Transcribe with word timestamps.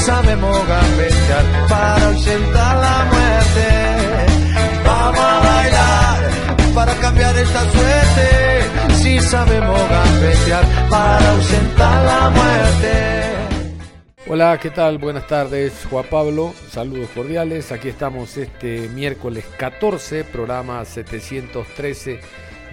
Sabemos 0.00 0.56
gambetear 0.66 1.68
para 1.68 2.06
ausentar 2.06 2.76
la 2.76 3.04
muerte. 3.12 3.68
Vamos 4.84 5.20
a 5.20 5.40
bailar 5.40 6.30
para 6.74 6.94
cambiar 6.94 7.36
esta 7.36 7.60
suerte. 7.70 8.94
Si 9.02 9.20
sabemos 9.20 9.80
gambetear 9.88 10.64
para 10.88 11.30
ausentar 11.30 12.04
la 12.04 12.30
muerte. 12.30 13.30
Hola, 14.26 14.58
¿qué 14.60 14.70
tal? 14.70 14.98
Buenas 14.98 15.26
tardes, 15.26 15.72
Juan 15.90 16.04
Pablo. 16.08 16.54
Saludos 16.70 17.10
cordiales. 17.14 17.72
Aquí 17.72 17.88
estamos 17.88 18.36
este 18.36 18.88
miércoles 18.88 19.44
14, 19.58 20.24
programa 20.24 20.84
713 20.84 22.20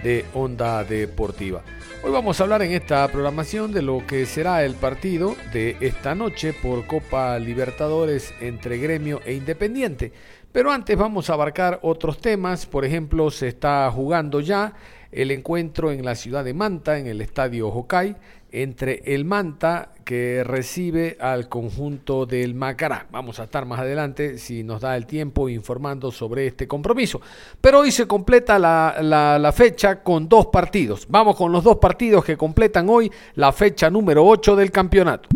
de 0.02 0.24
Onda 0.34 0.84
Deportiva. 0.84 1.62
Hoy 2.02 2.12
vamos 2.12 2.40
a 2.40 2.44
hablar 2.44 2.62
en 2.62 2.72
esta 2.72 3.06
programación 3.08 3.72
de 3.72 3.82
lo 3.82 4.06
que 4.06 4.24
será 4.24 4.64
el 4.64 4.74
partido 4.74 5.34
de 5.52 5.76
esta 5.80 6.14
noche 6.14 6.52
por 6.52 6.86
Copa 6.86 7.38
Libertadores 7.38 8.32
entre 8.40 8.78
Gremio 8.78 9.20
e 9.24 9.34
Independiente. 9.34 10.12
Pero 10.52 10.70
antes 10.70 10.96
vamos 10.96 11.28
a 11.28 11.34
abarcar 11.34 11.80
otros 11.82 12.18
temas. 12.18 12.66
Por 12.66 12.84
ejemplo, 12.84 13.30
se 13.30 13.48
está 13.48 13.90
jugando 13.90 14.40
ya 14.40 14.74
el 15.10 15.30
encuentro 15.30 15.90
en 15.90 16.04
la 16.04 16.14
ciudad 16.14 16.44
de 16.44 16.54
Manta, 16.54 16.98
en 16.98 17.06
el 17.06 17.20
estadio 17.20 17.68
Hokai 17.68 18.16
entre 18.50 19.02
el 19.14 19.24
Manta 19.24 19.92
que 20.04 20.42
recibe 20.42 21.18
al 21.20 21.48
conjunto 21.48 22.24
del 22.24 22.54
Macará. 22.54 23.06
Vamos 23.10 23.40
a 23.40 23.44
estar 23.44 23.66
más 23.66 23.80
adelante, 23.80 24.38
si 24.38 24.62
nos 24.64 24.80
da 24.80 24.96
el 24.96 25.06
tiempo, 25.06 25.48
informando 25.48 26.10
sobre 26.10 26.46
este 26.46 26.66
compromiso. 26.66 27.20
Pero 27.60 27.80
hoy 27.80 27.92
se 27.92 28.06
completa 28.06 28.58
la, 28.58 29.52
fecha 29.54 30.02
con 30.02 30.28
dos 30.28 30.46
partidos. 30.46 31.06
Vamos 31.08 31.36
con 31.36 31.52
los 31.52 31.62
dos 31.62 31.76
partidos 31.76 32.24
que 32.24 32.38
completan 32.38 32.88
hoy 32.88 33.12
la 33.34 33.52
fecha 33.52 33.90
número 33.90 34.26
8 34.26 34.56
del 34.56 34.70
campeonato. 34.70 35.28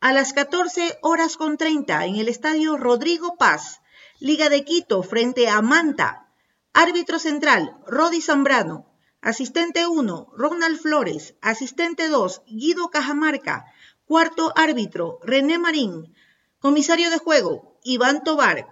A 0.00 0.12
las 0.12 0.32
14 0.32 0.98
horas 1.02 1.36
con 1.36 1.56
30 1.56 2.04
en 2.04 2.16
el 2.16 2.28
estadio 2.28 2.76
Rodrigo 2.76 3.36
Paz, 3.38 3.80
Liga 4.20 4.48
de 4.48 4.64
Quito 4.64 5.02
frente 5.02 5.48
a 5.48 5.62
Manta. 5.62 6.28
Árbitro 6.74 7.18
central, 7.18 7.76
Rodi 7.86 8.20
Zambrano. 8.20 8.87
Asistente 9.20 9.84
1, 9.84 10.32
Ronald 10.36 10.78
Flores. 10.78 11.34
Asistente 11.40 12.08
2, 12.08 12.42
Guido 12.46 12.88
Cajamarca. 12.88 13.64
Cuarto 14.04 14.52
árbitro, 14.54 15.18
René 15.24 15.58
Marín. 15.58 16.14
Comisario 16.60 17.10
de 17.10 17.18
juego, 17.18 17.76
Iván 17.82 18.22
Tobar. 18.22 18.68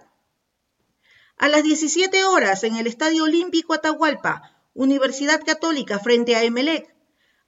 A 1.37 1.49
las 1.49 1.63
17 1.63 2.23
horas 2.23 2.63
en 2.63 2.77
el 2.77 2.87
Estadio 2.87 3.25
Olímpico 3.25 3.73
Atahualpa, 3.73 4.57
Universidad 4.73 5.43
Católica 5.45 5.99
frente 5.99 6.37
a 6.37 6.43
Emelec. 6.43 6.95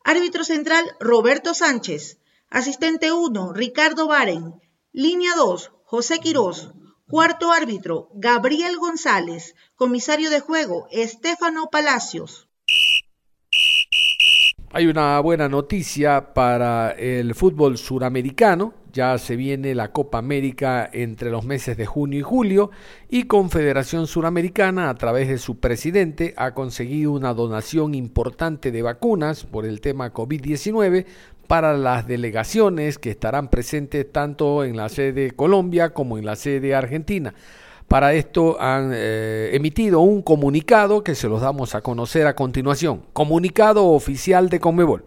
Árbitro 0.03 0.44
central, 0.44 0.86
Roberto 1.00 1.53
Sánchez. 1.53 2.20
Asistente 2.49 3.14
1, 3.14 3.54
Ricardo 3.54 4.08
Baren. 4.08 4.60
Línea 4.92 5.36
2, 5.36 5.71
José 5.86 6.20
Quirós. 6.20 6.71
Cuarto 7.08 7.54
árbitro, 7.54 8.10
Gabriel 8.14 8.77
González. 8.77 9.55
Comisario 9.76 10.30
de 10.30 10.42
juego, 10.42 10.87
Estefano 10.92 11.70
Palacios. 11.71 12.48
Hay 14.71 14.85
una 14.85 15.19
buena 15.19 15.49
noticia 15.49 16.31
para 16.35 16.91
el 16.91 17.33
fútbol 17.33 17.80
suramericano. 17.80 18.75
Ya 18.93 19.17
se 19.17 19.35
viene 19.35 19.73
la 19.73 19.91
Copa 19.91 20.19
América 20.19 20.87
entre 20.93 21.31
los 21.31 21.43
meses 21.43 21.75
de 21.75 21.87
junio 21.87 22.19
y 22.19 22.21
julio 22.21 22.69
y 23.09 23.23
Confederación 23.23 24.05
Suramericana 24.05 24.91
a 24.91 24.95
través 24.95 25.27
de 25.27 25.39
su 25.39 25.59
presidente 25.59 26.35
ha 26.37 26.53
conseguido 26.53 27.13
una 27.13 27.33
donación 27.33 27.95
importante 27.95 28.71
de 28.71 28.83
vacunas 28.83 29.43
por 29.43 29.65
el 29.65 29.81
tema 29.81 30.13
COVID-19 30.13 31.07
para 31.47 31.75
las 31.75 32.05
delegaciones 32.05 32.99
que 32.99 33.09
estarán 33.09 33.49
presentes 33.49 34.11
tanto 34.11 34.63
en 34.63 34.77
la 34.77 34.89
sede 34.89 35.13
de 35.13 35.31
Colombia 35.31 35.95
como 35.95 36.19
en 36.19 36.25
la 36.25 36.36
sede 36.36 36.59
de 36.59 36.75
Argentina. 36.75 37.33
Para 37.89 38.14
esto 38.14 38.61
han 38.61 38.92
eh, 38.94 39.50
emitido 39.54 40.02
un 40.02 40.22
comunicado 40.22 41.04
que 41.04 41.16
se 41.16 41.27
los 41.27 41.42
damos 41.42 41.73
a 41.73 41.82
conocer 41.82 42.27
a 42.27 42.36
continuación. 42.36 43.04
Comunicado 43.14 43.88
oficial 43.88 44.48
de 44.50 44.60
Conmebol. 44.60 45.05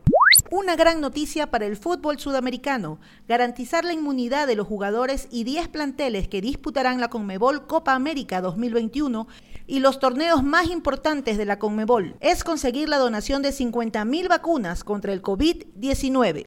Una 0.50 0.74
gran 0.74 1.00
noticia 1.00 1.48
para 1.48 1.66
el 1.66 1.76
fútbol 1.76 2.18
sudamericano, 2.18 2.98
garantizar 3.28 3.84
la 3.84 3.92
inmunidad 3.92 4.48
de 4.48 4.56
los 4.56 4.66
jugadores 4.66 5.28
y 5.30 5.44
10 5.44 5.68
planteles 5.68 6.26
que 6.26 6.40
disputarán 6.40 7.00
la 7.00 7.08
Conmebol 7.08 7.68
Copa 7.68 7.94
América 7.94 8.40
2021 8.40 9.28
y 9.68 9.78
los 9.78 10.00
torneos 10.00 10.42
más 10.42 10.66
importantes 10.66 11.38
de 11.38 11.44
la 11.44 11.60
Conmebol 11.60 12.16
es 12.18 12.42
conseguir 12.42 12.88
la 12.88 12.98
donación 12.98 13.42
de 13.42 13.50
50.000 13.50 14.28
vacunas 14.28 14.82
contra 14.82 15.12
el 15.12 15.22
COVID-19. 15.22 16.46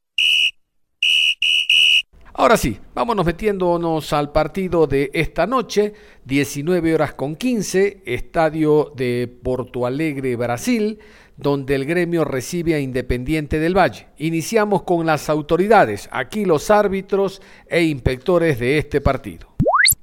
Ahora 2.37 2.57
sí, 2.57 2.77
vámonos 2.93 3.25
metiéndonos 3.25 4.11
al 4.11 4.33
partido 4.33 4.87
de 4.87 5.09
esta 5.13 5.47
noche, 5.47 5.93
19 6.25 6.93
horas 6.93 7.13
con 7.13 7.37
15, 7.37 8.03
estadio 8.05 8.91
de 8.93 9.33
Porto 9.41 9.85
Alegre, 9.85 10.35
Brasil, 10.35 10.99
donde 11.37 11.75
el 11.75 11.85
gremio 11.85 12.25
recibe 12.25 12.75
a 12.75 12.79
Independiente 12.81 13.57
del 13.57 13.77
Valle. 13.77 14.09
Iniciamos 14.17 14.83
con 14.83 15.05
las 15.05 15.29
autoridades, 15.29 16.09
aquí 16.11 16.43
los 16.43 16.69
árbitros 16.69 17.41
e 17.67 17.83
inspectores 17.83 18.59
de 18.59 18.79
este 18.79 18.99
partido. 18.99 19.55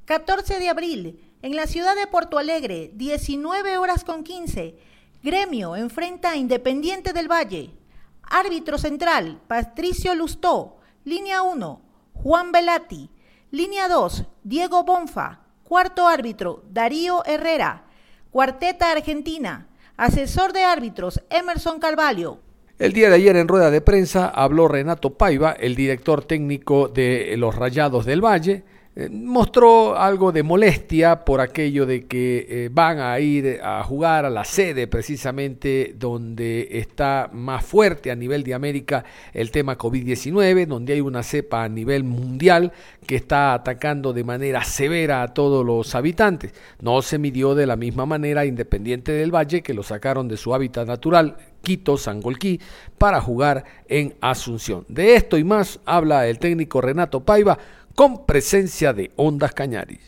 14 0.07 0.59
de 0.59 0.71
abril, 0.71 1.21
en 1.43 1.55
la 1.55 1.67
ciudad 1.67 1.95
de 1.95 2.07
Porto 2.07 2.39
Alegre, 2.39 2.93
19 2.95 3.77
horas 3.77 4.05
con 4.05 4.25
15, 4.25 4.75
gremio 5.23 5.77
enfrenta 5.77 6.31
a 6.31 6.37
Independiente 6.37 7.13
del 7.13 7.31
Valle. 7.31 7.75
Árbitro 8.23 8.79
central, 8.79 9.39
Patricio 9.47 10.15
Lustó, 10.15 10.79
línea 11.05 11.43
1. 11.43 11.92
Juan 12.23 12.53
Velati. 12.53 13.11
Línea 13.51 13.89
2, 13.89 14.25
Diego 14.45 14.85
Bonfa. 14.85 15.41
Cuarto 15.65 16.07
árbitro, 16.07 16.63
Darío 16.71 17.25
Herrera. 17.25 17.83
Cuarteta 18.31 18.93
Argentina. 18.93 19.67
Asesor 19.97 20.53
de 20.53 20.63
árbitros, 20.63 21.21
Emerson 21.31 21.81
Carvalho. 21.81 22.39
El 22.79 22.93
día 22.93 23.09
de 23.09 23.17
ayer 23.17 23.35
en 23.35 23.49
rueda 23.49 23.73
de 23.73 23.81
prensa 23.81 24.29
habló 24.29 24.69
Renato 24.69 25.15
Paiva, 25.15 25.51
el 25.51 25.75
director 25.75 26.25
técnico 26.25 26.87
de 26.87 27.35
los 27.37 27.57
Rayados 27.57 28.07
del 28.07 28.25
Valle, 28.25 28.63
eh, 28.95 29.09
mostró 29.09 29.97
algo 29.97 30.33
de 30.33 30.43
molestia 30.43 31.25
por 31.25 31.41
aquello 31.41 31.87
de 31.87 32.07
que 32.07 32.47
eh, 32.47 32.69
van 32.71 33.01
a 33.01 33.19
ir 33.21 33.59
a 33.63 33.83
jugar 33.83 34.27
a 34.27 34.31
la 34.31 34.45
sede 34.45 34.87
precisamente 34.87 35.95
donde 35.99 36.69
está 36.73 37.31
más 37.33 37.65
fuerte 37.65 38.11
a 38.11 38.15
nivel 38.15 38.45
de 38.45 38.53
América 38.53 39.03
el 39.33 39.51
tema 39.51 39.79
COVID-19, 39.79 40.67
donde 40.67 40.93
hay 40.93 41.01
una 41.01 41.23
cepa 41.23 41.65
a 41.65 41.71
nivel 41.71 42.05
mundial 42.05 42.73
que 43.07 43.17
está 43.17 43.55
atacando 43.55 44.13
de 44.13 44.25
manera 44.25 44.63
severa 44.63 45.23
a 45.23 45.29
todos 45.33 45.65
los 45.65 45.95
habitantes. 45.95 46.53
No 46.79 47.01
se 47.01 47.17
midió 47.17 47.55
de 47.55 47.67
la 47.67 47.77
misma 47.77 48.05
manera 48.05 48.45
Independiente 48.45 49.13
del 49.13 49.35
Valle 49.35 49.63
que 49.63 49.73
lo 49.73 49.83
sacaron 49.83 50.29
de 50.29 50.37
su 50.37 50.55
hábitat 50.55 50.87
natural, 50.87 51.37
Quito, 51.63 51.97
Sangolquí, 51.97 52.61
para 52.99 53.21
jugar 53.21 53.65
en 53.89 54.15
Asunción. 54.21 54.85
De 54.89 55.15
esto 55.15 55.39
y 55.39 55.45
más 55.45 55.81
habla 55.87 56.27
el 56.27 56.39
técnico 56.39 56.81
Renato 56.81 57.21
Paiva 57.21 57.59
con 57.95 58.25
presencia 58.25 58.93
de 58.93 59.13
Ondas 59.17 59.53
Cañaris. 59.53 60.01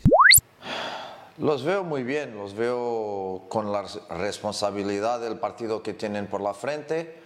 Los 1.37 1.63
veo 1.63 1.83
muy 1.83 2.03
bien, 2.03 2.37
los 2.37 2.53
veo 2.53 3.43
con 3.49 3.71
la 3.71 3.83
responsabilidad 4.09 5.19
del 5.19 5.37
partido 5.37 5.83
que 5.83 5.93
tienen 5.93 6.27
por 6.27 6.39
la 6.39 6.53
frente, 6.53 7.17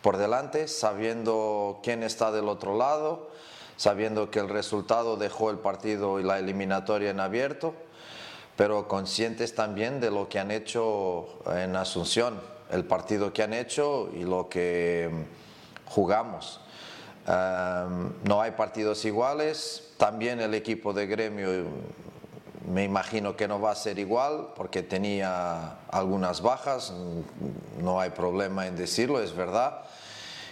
por 0.00 0.16
delante, 0.16 0.68
sabiendo 0.68 1.80
quién 1.82 2.04
está 2.04 2.30
del 2.30 2.48
otro 2.48 2.76
lado, 2.76 3.30
sabiendo 3.76 4.30
que 4.30 4.38
el 4.38 4.48
resultado 4.48 5.16
dejó 5.16 5.50
el 5.50 5.58
partido 5.58 6.20
y 6.20 6.22
la 6.22 6.38
eliminatoria 6.38 7.10
en 7.10 7.18
abierto, 7.18 7.74
pero 8.56 8.86
conscientes 8.86 9.54
también 9.56 10.00
de 10.00 10.12
lo 10.12 10.28
que 10.28 10.38
han 10.38 10.52
hecho 10.52 11.26
en 11.46 11.74
Asunción, 11.74 12.40
el 12.70 12.84
partido 12.84 13.32
que 13.32 13.42
han 13.42 13.52
hecho 13.52 14.08
y 14.14 14.22
lo 14.22 14.48
que 14.48 15.10
jugamos 15.86 16.60
no 17.28 18.40
hay 18.40 18.52
partidos 18.52 19.04
iguales. 19.04 19.90
También 19.96 20.40
el 20.40 20.54
equipo 20.54 20.92
de 20.92 21.06
gremio 21.06 21.48
me 22.68 22.84
imagino 22.84 23.36
que 23.36 23.48
no 23.48 23.60
va 23.60 23.72
a 23.72 23.74
ser 23.74 23.98
igual 23.98 24.48
porque 24.54 24.82
tenía 24.82 25.78
algunas 25.90 26.42
bajas, 26.42 26.92
no 27.80 28.00
hay 28.00 28.10
problema 28.10 28.66
en 28.66 28.76
decirlo, 28.76 29.20
es 29.22 29.34
verdad, 29.34 29.84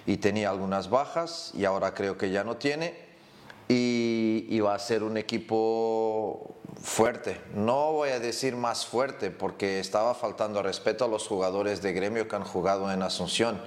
y 0.07 0.17
tenía 0.17 0.51
algunas 0.51 0.89
bajas 0.89 1.53
y 1.55 1.65
ahora 1.65 1.95
creo 1.95 2.17
que 2.17 2.31
ya 2.31 2.43
no 2.43 2.57
tiene 2.57 2.95
y, 3.69 4.47
y 4.49 4.61
va 4.61 4.75
a 4.75 4.79
ser 4.79 5.03
un 5.03 5.17
equipo 5.17 6.55
fuerte. 6.83 7.41
No 7.55 7.93
voy 7.93 8.11
a 8.11 8.21
decir 8.21 8.57
más 8.57 8.87
fuerte 8.87 9.31
porque 9.31 9.81
estaba 9.81 10.15
faltando 10.15 10.63
respeto 10.63 11.05
a 11.05 11.09
los 11.09 11.27
jugadores 11.27 11.83
de 11.83 11.93
gremio 11.93 12.29
que 12.29 12.37
han 12.37 12.45
jugado 12.45 12.91
en 12.93 13.03
Asunción. 13.03 13.61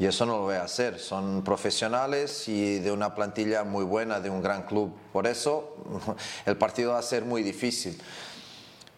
Y 0.00 0.06
eso 0.06 0.24
no 0.24 0.38
lo 0.38 0.42
voy 0.44 0.54
a 0.54 0.62
hacer. 0.62 0.98
Son 0.98 1.44
profesionales 1.44 2.48
y 2.48 2.78
de 2.78 2.90
una 2.90 3.14
plantilla 3.14 3.64
muy 3.64 3.84
buena, 3.84 4.18
de 4.18 4.30
un 4.30 4.40
gran 4.40 4.62
club. 4.62 4.90
Por 5.12 5.26
eso 5.26 5.76
el 6.46 6.56
partido 6.56 6.92
va 6.92 6.98
a 7.00 7.02
ser 7.02 7.26
muy 7.26 7.42
difícil. 7.42 8.00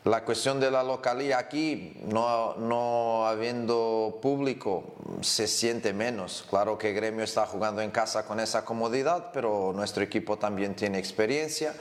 La 0.04 0.24
cuestión 0.24 0.60
de 0.60 0.70
la 0.70 0.84
localidad 0.84 1.40
aquí, 1.40 1.98
no, 2.04 2.54
no 2.54 3.26
habiendo 3.26 4.20
público, 4.22 4.94
se 5.22 5.48
siente 5.48 5.92
menos. 5.92 6.44
Claro 6.48 6.78
que 6.78 6.92
Gremio 6.92 7.24
está 7.24 7.46
jugando 7.46 7.82
en 7.82 7.90
casa 7.90 8.24
con 8.24 8.38
esa 8.38 8.64
comodidad, 8.64 9.30
pero 9.32 9.72
nuestro 9.74 10.04
equipo 10.04 10.38
también 10.38 10.76
tiene 10.76 10.98
experiencia 10.98 11.74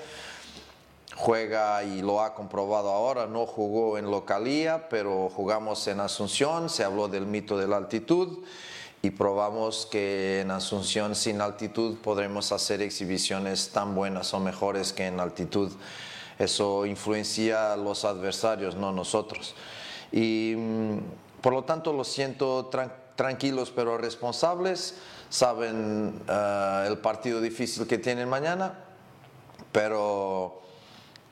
juega 1.14 1.84
y 1.84 2.02
lo 2.02 2.22
ha 2.22 2.34
comprobado 2.34 2.90
ahora, 2.90 3.28
no 3.28 3.46
jugó 3.46 4.00
en 4.00 4.10
localía, 4.10 4.90
pero 4.90 5.30
jugamos 5.30 5.86
en 5.88 6.00
Asunción, 6.00 6.68
se 6.68 6.84
habló 6.84 7.08
del 7.10 7.28
mito 7.28 7.60
de 7.60 7.68
la 7.68 7.78
altitud 7.78 8.40
y 9.02 9.12
probamos 9.12 9.88
que 9.90 10.42
en 10.42 10.52
Asunción 10.52 11.16
sin 11.16 11.42
altitud 11.42 11.98
podremos 11.98 12.52
hacer 12.52 12.82
exhibiciones 12.82 13.70
tan 13.70 13.96
buenas 13.96 14.34
o 14.34 14.40
mejores 14.40 14.94
que 14.94 15.08
en 15.08 15.20
altitud. 15.20 15.72
Eso 16.38 16.86
influencia 16.86 17.74
a 17.74 17.78
los 17.78 18.06
adversarios, 18.06 18.76
no 18.76 18.92
nosotros. 18.92 19.56
Y 20.12 20.54
mm, 20.56 20.98
por 21.42 21.54
lo 21.54 21.64
tanto 21.64 21.94
lo 21.94 22.04
siento 22.04 22.70
tranquilos 23.16 23.72
pero 23.76 23.98
responsables, 23.98 24.96
saben 25.30 26.22
eh, 26.28 26.86
el 26.88 26.98
partido 27.00 27.42
difícil 27.42 27.88
que 27.88 27.98
tienen 27.98 28.30
mañana, 28.30 28.80
pero 29.72 30.62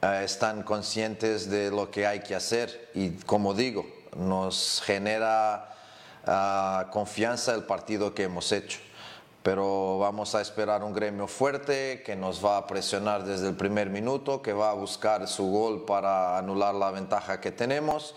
eh, 0.01 0.21
están 0.24 0.63
conscientes 0.63 1.50
de 1.50 1.69
lo 1.69 1.92
que 1.92 2.07
hay 2.07 2.21
que 2.21 2.33
hacer 2.33 2.89
y 2.95 3.12
como 3.12 3.54
digo, 3.54 3.86
nos 4.16 4.81
genera 4.83 5.69
uh, 6.30 6.90
confianza 6.92 7.54
el 7.56 7.64
partido 7.64 8.14
que 8.14 8.24
hemos 8.24 8.52
hecho. 8.52 8.80
Pero 9.42 9.98
vamos 9.98 10.36
a 10.36 10.42
esperar 10.42 10.84
un 10.84 10.94
gremio 10.94 11.28
fuerte 11.28 12.04
que 12.06 12.16
nos 12.16 12.44
va 12.44 12.58
a 12.58 12.68
presionar 12.68 13.24
desde 13.24 13.48
el 13.48 13.56
primer 13.56 13.90
minuto, 13.90 14.42
que 14.42 14.54
va 14.54 14.70
a 14.70 14.74
buscar 14.74 15.28
su 15.28 15.50
gol 15.50 15.86
para 15.86 16.38
anular 16.38 16.76
la 16.76 16.92
ventaja 16.92 17.40
que 17.40 17.52
tenemos 17.52 18.16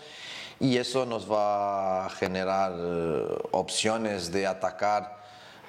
y 0.59 0.77
eso 0.77 1.05
nos 1.05 1.29
va 1.29 2.05
a 2.05 2.09
generar 2.09 2.73
eh, 2.77 3.25
opciones 3.51 4.31
de 4.31 4.45
atacar 4.47 5.17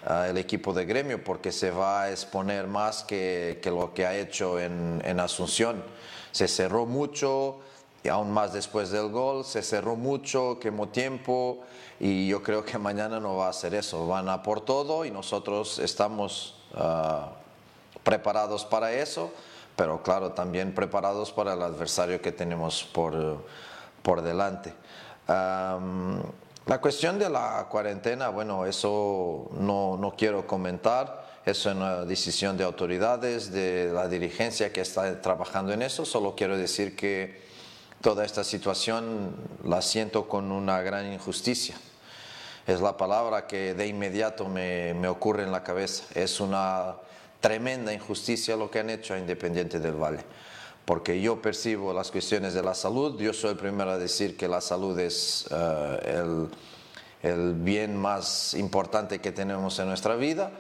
uh, 0.09 0.25
el 0.25 0.39
equipo 0.39 0.73
de 0.73 0.85
gremio 0.85 1.23
porque 1.23 1.53
se 1.53 1.71
va 1.71 2.03
a 2.03 2.11
exponer 2.11 2.67
más 2.67 3.05
que, 3.05 3.61
lo 3.65 3.95
que 3.95 4.07
ha 4.07 4.15
hecho 4.15 4.61
en 4.61 5.21
Asunción. 5.21 5.83
Se 6.33 6.49
cerró 6.49 6.85
mucho, 6.85 7.61
y 8.05 8.11
aún 8.11 8.31
más 8.31 8.53
después 8.53 8.91
del 8.91 9.09
gol, 9.09 9.47
se 9.47 9.63
cerró 9.63 9.97
mucho, 9.97 10.59
quemó 10.61 10.89
tiempo 10.89 11.61
y 11.99 12.29
yo 12.29 12.43
creo 12.43 12.63
que 12.63 12.77
mañana 12.77 13.19
no 13.19 13.37
va 13.37 13.49
a 13.49 13.53
ser 13.55 13.75
eso, 13.75 14.07
van 14.07 14.29
a 14.29 14.43
por 14.43 14.61
todo 14.61 15.07
y 15.07 15.11
nosotros 15.11 15.79
estamos 15.79 16.63
uh, 16.75 17.31
preparados 18.03 18.67
para 18.67 18.93
eso, 18.93 19.33
pero 19.75 20.03
claro, 20.03 20.33
también 20.33 20.75
preparados 20.75 21.33
para 21.33 21.55
el 21.55 21.63
adversario 21.63 22.21
que 22.21 22.31
tenemos 22.31 22.85
por, 22.85 23.43
por 24.03 24.21
delante. 24.21 24.75
Um, 25.27 26.21
la 26.67 26.83
cuestión 26.83 27.19
de 27.19 27.31
la 27.31 27.67
cuarentena, 27.71 28.29
bueno, 28.29 28.67
eso 28.67 29.49
no, 29.59 29.97
no 29.97 30.15
quiero 30.15 30.47
comentar. 30.47 31.25
Eso 31.45 31.71
es 31.71 31.77
una 31.77 32.07
decisión 32.07 32.57
de 32.57 32.65
autoridades, 32.65 33.53
de 33.53 33.91
la 33.93 34.09
dirigencia 34.09 34.73
que 34.73 34.81
está 34.81 35.21
trabajando 35.21 35.75
en 35.75 35.83
eso. 35.83 36.07
Solo 36.07 36.35
quiero 36.35 36.57
decir 36.57 36.97
que 36.97 37.44
toda 38.05 38.27
esta 38.27 38.45
situación 38.45 39.35
la 39.65 39.81
siento 39.81 40.29
con 40.29 40.53
una 40.53 40.83
gran 40.83 41.11
injusticia. 41.11 41.75
Es 42.67 42.83
la 42.83 42.99
palabra 42.99 43.47
que 43.47 43.73
de 43.73 43.87
inmediato 43.87 44.47
me, 44.47 44.93
me 44.93 45.09
ocurre 45.09 45.43
en 45.43 45.51
la 45.51 45.63
cabeza. 45.63 46.05
Es 46.15 46.39
una 46.39 46.97
tremenda 47.41 47.95
injusticia 47.95 48.57
lo 48.57 48.71
que 48.71 48.81
han 48.81 48.91
hecho 48.91 49.15
a 49.15 49.19
Independiente 49.19 49.81
del 49.81 49.95
Valle. 49.95 50.23
Porque 50.85 51.19
yo 51.19 51.41
percibo 51.41 51.95
las 51.95 52.11
cuestiones 52.11 52.53
de 52.53 52.63
la 52.63 52.75
salud, 52.75 53.19
yo 53.19 53.33
soy 53.33 53.53
el 53.53 53.57
primero 53.57 53.93
a 53.93 53.97
decir 53.97 54.37
que 54.37 54.49
la 54.49 54.61
salud 54.61 54.99
es 54.99 55.47
uh, 55.51 55.97
el, 56.07 56.49
el 57.23 57.55
bien 57.55 57.97
más 57.97 58.53
importante 58.53 59.19
que 59.23 59.33
tenemos 59.33 59.79
en 59.79 59.89
nuestra 59.89 60.15
vida, 60.17 60.51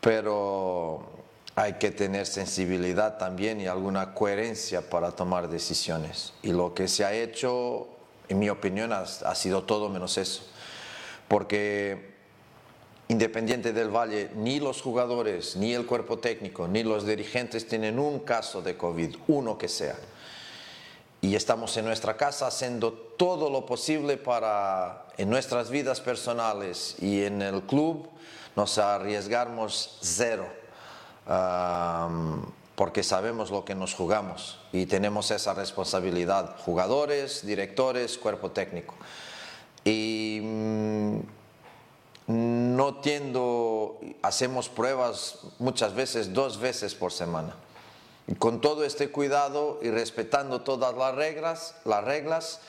pero 0.00 1.19
hay 1.56 1.74
que 1.74 1.90
tener 1.90 2.26
sensibilidad 2.26 3.18
también 3.18 3.60
y 3.60 3.66
alguna 3.66 4.14
coherencia 4.14 4.88
para 4.88 5.12
tomar 5.12 5.48
decisiones. 5.48 6.32
Y 6.42 6.52
lo 6.52 6.74
que 6.74 6.88
se 6.88 7.04
ha 7.04 7.12
hecho, 7.12 7.88
en 8.28 8.38
mi 8.38 8.48
opinión, 8.48 8.92
ha, 8.92 9.00
ha 9.00 9.34
sido 9.34 9.64
todo 9.64 9.88
menos 9.88 10.16
eso. 10.16 10.42
Porque 11.28 12.10
Independiente 13.10 13.72
del 13.72 13.88
Valle, 13.88 14.30
ni 14.36 14.60
los 14.60 14.80
jugadores, 14.80 15.56
ni 15.56 15.74
el 15.74 15.84
cuerpo 15.84 16.20
técnico, 16.20 16.68
ni 16.68 16.84
los 16.84 17.04
dirigentes 17.04 17.66
tienen 17.66 17.98
un 17.98 18.20
caso 18.20 18.62
de 18.62 18.76
COVID, 18.76 19.16
uno 19.26 19.58
que 19.58 19.66
sea. 19.66 19.96
Y 21.20 21.34
estamos 21.34 21.76
en 21.76 21.86
nuestra 21.86 22.16
casa 22.16 22.46
haciendo 22.46 22.92
todo 22.92 23.50
lo 23.50 23.66
posible 23.66 24.16
para, 24.16 25.06
en 25.18 25.28
nuestras 25.28 25.70
vidas 25.70 26.00
personales 26.00 26.94
y 27.00 27.24
en 27.24 27.42
el 27.42 27.62
club, 27.62 28.08
nos 28.54 28.78
arriesgamos 28.78 29.98
cero 30.00 30.59
porque 31.26 33.02
sabemos 33.02 33.50
lo 33.50 33.64
que 33.66 33.74
nos 33.74 33.92
jugamos 33.92 34.58
y 34.72 34.86
tenemos 34.86 35.30
esa 35.30 35.52
responsabilidad, 35.52 36.56
jugadores, 36.64 37.44
directores, 37.44 38.16
cuerpo 38.16 38.52
técnico. 38.52 38.94
Y 39.84 40.40
mm, 40.42 41.18
no 42.26 42.94
tiendo, 42.96 44.00
hacemos 44.22 44.70
pruebas 44.70 45.40
muchas 45.58 45.94
veces, 45.94 46.32
dos 46.32 46.58
veces 46.58 46.94
por 46.94 47.12
semana. 47.12 47.54
Y 48.26 48.34
con 48.34 48.62
todo 48.62 48.84
este 48.84 49.10
cuidado 49.10 49.78
y 49.82 49.90
respetando 49.90 50.62
todas 50.62 50.96
las 50.96 51.14
reglas, 51.14 51.74
las 51.84 52.02
reglas, 52.02 52.60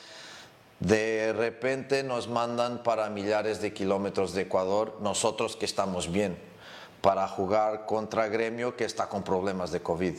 de 0.81 1.31
repente 1.31 2.03
nos 2.03 2.27
mandan 2.27 2.83
para 2.83 3.09
millares 3.09 3.61
de 3.61 3.71
kilómetros 3.71 4.33
de 4.33 4.41
Ecuador, 4.41 4.97
nosotros 4.99 5.55
que 5.55 5.65
estamos 5.65 6.11
bien 6.11 6.50
para 7.01 7.27
jugar 7.27 7.85
contra 7.85 8.27
Gremio 8.27 8.75
que 8.75 8.85
está 8.85 9.09
con 9.09 9.23
problemas 9.23 9.71
de 9.71 9.81
COVID. 9.81 10.15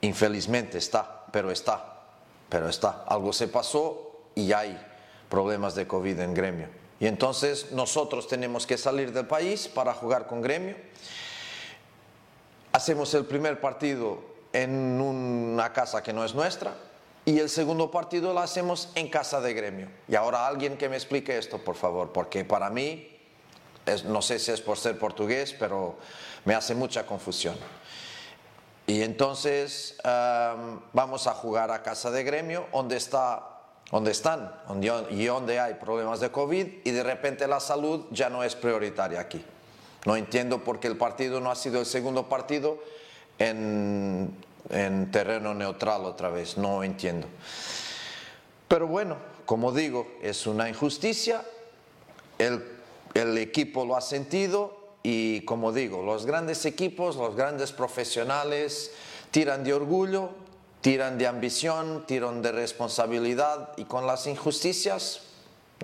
Infelizmente 0.00 0.78
está, 0.78 1.26
pero 1.30 1.50
está, 1.50 2.02
pero 2.48 2.68
está. 2.68 3.04
Algo 3.06 3.32
se 3.32 3.48
pasó 3.48 4.20
y 4.34 4.52
hay 4.52 4.80
problemas 5.28 5.74
de 5.74 5.86
COVID 5.86 6.18
en 6.20 6.34
Gremio. 6.34 6.68
Y 6.98 7.06
entonces 7.06 7.72
nosotros 7.72 8.26
tenemos 8.26 8.66
que 8.66 8.78
salir 8.78 9.12
del 9.12 9.26
país 9.26 9.68
para 9.68 9.92
jugar 9.92 10.26
con 10.26 10.40
Gremio. 10.40 10.76
Hacemos 12.72 13.12
el 13.14 13.26
primer 13.26 13.60
partido 13.60 14.20
en 14.52 15.00
una 15.00 15.72
casa 15.72 16.02
que 16.02 16.12
no 16.12 16.24
es 16.24 16.34
nuestra 16.34 16.74
y 17.24 17.38
el 17.38 17.48
segundo 17.48 17.90
partido 17.90 18.32
lo 18.32 18.40
hacemos 18.40 18.88
en 18.94 19.08
casa 19.08 19.40
de 19.40 19.54
Gremio. 19.54 19.88
Y 20.08 20.14
ahora 20.14 20.46
alguien 20.46 20.76
que 20.76 20.88
me 20.88 20.96
explique 20.96 21.36
esto, 21.36 21.58
por 21.58 21.76
favor, 21.76 22.12
porque 22.12 22.44
para 22.44 22.70
mí 22.70 23.11
no 24.04 24.22
sé 24.22 24.38
si 24.38 24.52
es 24.52 24.60
por 24.60 24.78
ser 24.78 24.98
portugués, 24.98 25.54
pero 25.58 25.96
me 26.44 26.54
hace 26.54 26.74
mucha 26.74 27.04
confusión. 27.06 27.56
Y 28.86 29.02
entonces 29.02 29.96
vamos 30.92 31.26
a 31.26 31.34
jugar 31.34 31.70
a 31.70 31.82
casa 31.82 32.10
de 32.10 32.24
gremio, 32.24 32.66
donde, 32.72 32.96
está, 32.96 33.60
donde 33.90 34.10
están 34.10 34.52
y 35.10 35.24
donde 35.26 35.60
hay 35.60 35.74
problemas 35.74 36.20
de 36.20 36.30
COVID, 36.30 36.66
y 36.84 36.90
de 36.90 37.02
repente 37.02 37.46
la 37.46 37.60
salud 37.60 38.06
ya 38.10 38.28
no 38.28 38.42
es 38.44 38.54
prioritaria 38.56 39.20
aquí. 39.20 39.44
No 40.04 40.16
entiendo 40.16 40.64
por 40.64 40.80
qué 40.80 40.88
el 40.88 40.96
partido 40.96 41.40
no 41.40 41.50
ha 41.50 41.54
sido 41.54 41.78
el 41.78 41.86
segundo 41.86 42.28
partido 42.28 42.82
en, 43.38 44.36
en 44.70 45.10
terreno 45.12 45.54
neutral 45.54 46.04
otra 46.04 46.28
vez, 46.28 46.56
no 46.56 46.82
entiendo. 46.82 47.28
Pero 48.66 48.88
bueno, 48.88 49.16
como 49.46 49.70
digo, 49.70 50.08
es 50.22 50.46
una 50.46 50.68
injusticia. 50.68 51.44
El 52.38 52.71
el 53.14 53.36
equipo 53.38 53.84
lo 53.84 53.96
ha 53.96 54.00
sentido 54.00 54.82
y 55.02 55.40
como 55.42 55.72
digo, 55.72 56.02
los 56.02 56.26
grandes 56.26 56.64
equipos, 56.64 57.16
los 57.16 57.34
grandes 57.34 57.72
profesionales 57.72 58.92
tiran 59.30 59.64
de 59.64 59.74
orgullo, 59.74 60.30
tiran 60.80 61.18
de 61.18 61.26
ambición, 61.26 62.04
tiran 62.06 62.42
de 62.42 62.52
responsabilidad 62.52 63.70
y 63.76 63.84
con 63.84 64.06
las 64.06 64.26
injusticias 64.26 65.22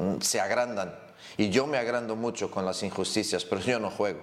mm, 0.01 0.21
se 0.21 0.41
agrandan. 0.41 0.95
Y 1.37 1.51
yo 1.51 1.67
me 1.67 1.79
agrando 1.79 2.17
mucho 2.17 2.51
con 2.51 2.65
las 2.65 2.83
injusticias, 2.83 3.45
pero 3.45 3.61
yo 3.61 3.79
no 3.79 3.91
juego. 3.91 4.21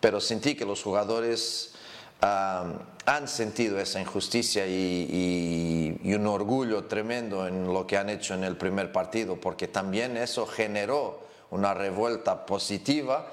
Pero 0.00 0.20
sentí 0.20 0.54
que 0.54 0.64
los 0.64 0.82
jugadores 0.82 1.74
han 2.20 3.28
sentido 3.28 3.78
esa 3.78 4.00
injusticia 4.00 4.66
y, 4.66 5.96
un 6.04 6.26
orgullo 6.26 6.84
tremendo 6.84 7.46
en 7.46 7.72
lo 7.72 7.86
que 7.86 7.96
han 7.96 8.08
hecho 8.08 8.34
en 8.34 8.42
el 8.42 8.56
primer 8.56 8.90
partido, 8.90 9.36
porque 9.36 9.68
también 9.68 10.16
eso 10.16 10.46
generó 10.46 11.27
una 11.50 11.74
revuelta 11.74 12.46
positiva 12.46 13.26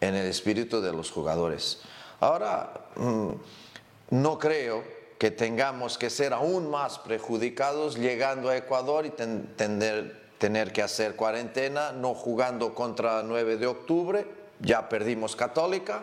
en 0.00 0.14
el 0.14 0.26
espíritu 0.26 0.80
de 0.80 0.92
los 0.92 1.10
jugadores. 1.10 1.80
Ahora, 2.20 2.72
mm, 2.96 3.30
no 4.10 4.38
creo 4.38 4.82
que 5.18 5.30
tengamos 5.30 5.96
que 5.98 6.10
ser 6.10 6.32
aún 6.32 6.70
más 6.70 6.98
perjudicados 6.98 7.96
llegando 7.96 8.50
a 8.50 8.56
Ecuador 8.56 9.06
y 9.06 9.10
tener, 9.10 10.72
que 10.72 10.82
hacer 10.82 11.16
cuarentena, 11.16 11.92
no 11.92 12.14
jugando 12.14 12.74
contra 12.74 13.22
9 13.22 13.56
de 13.56 13.66
octubre, 13.66 14.26
ya 14.60 14.88
perdimos 14.88 15.34
Católica 15.34 16.02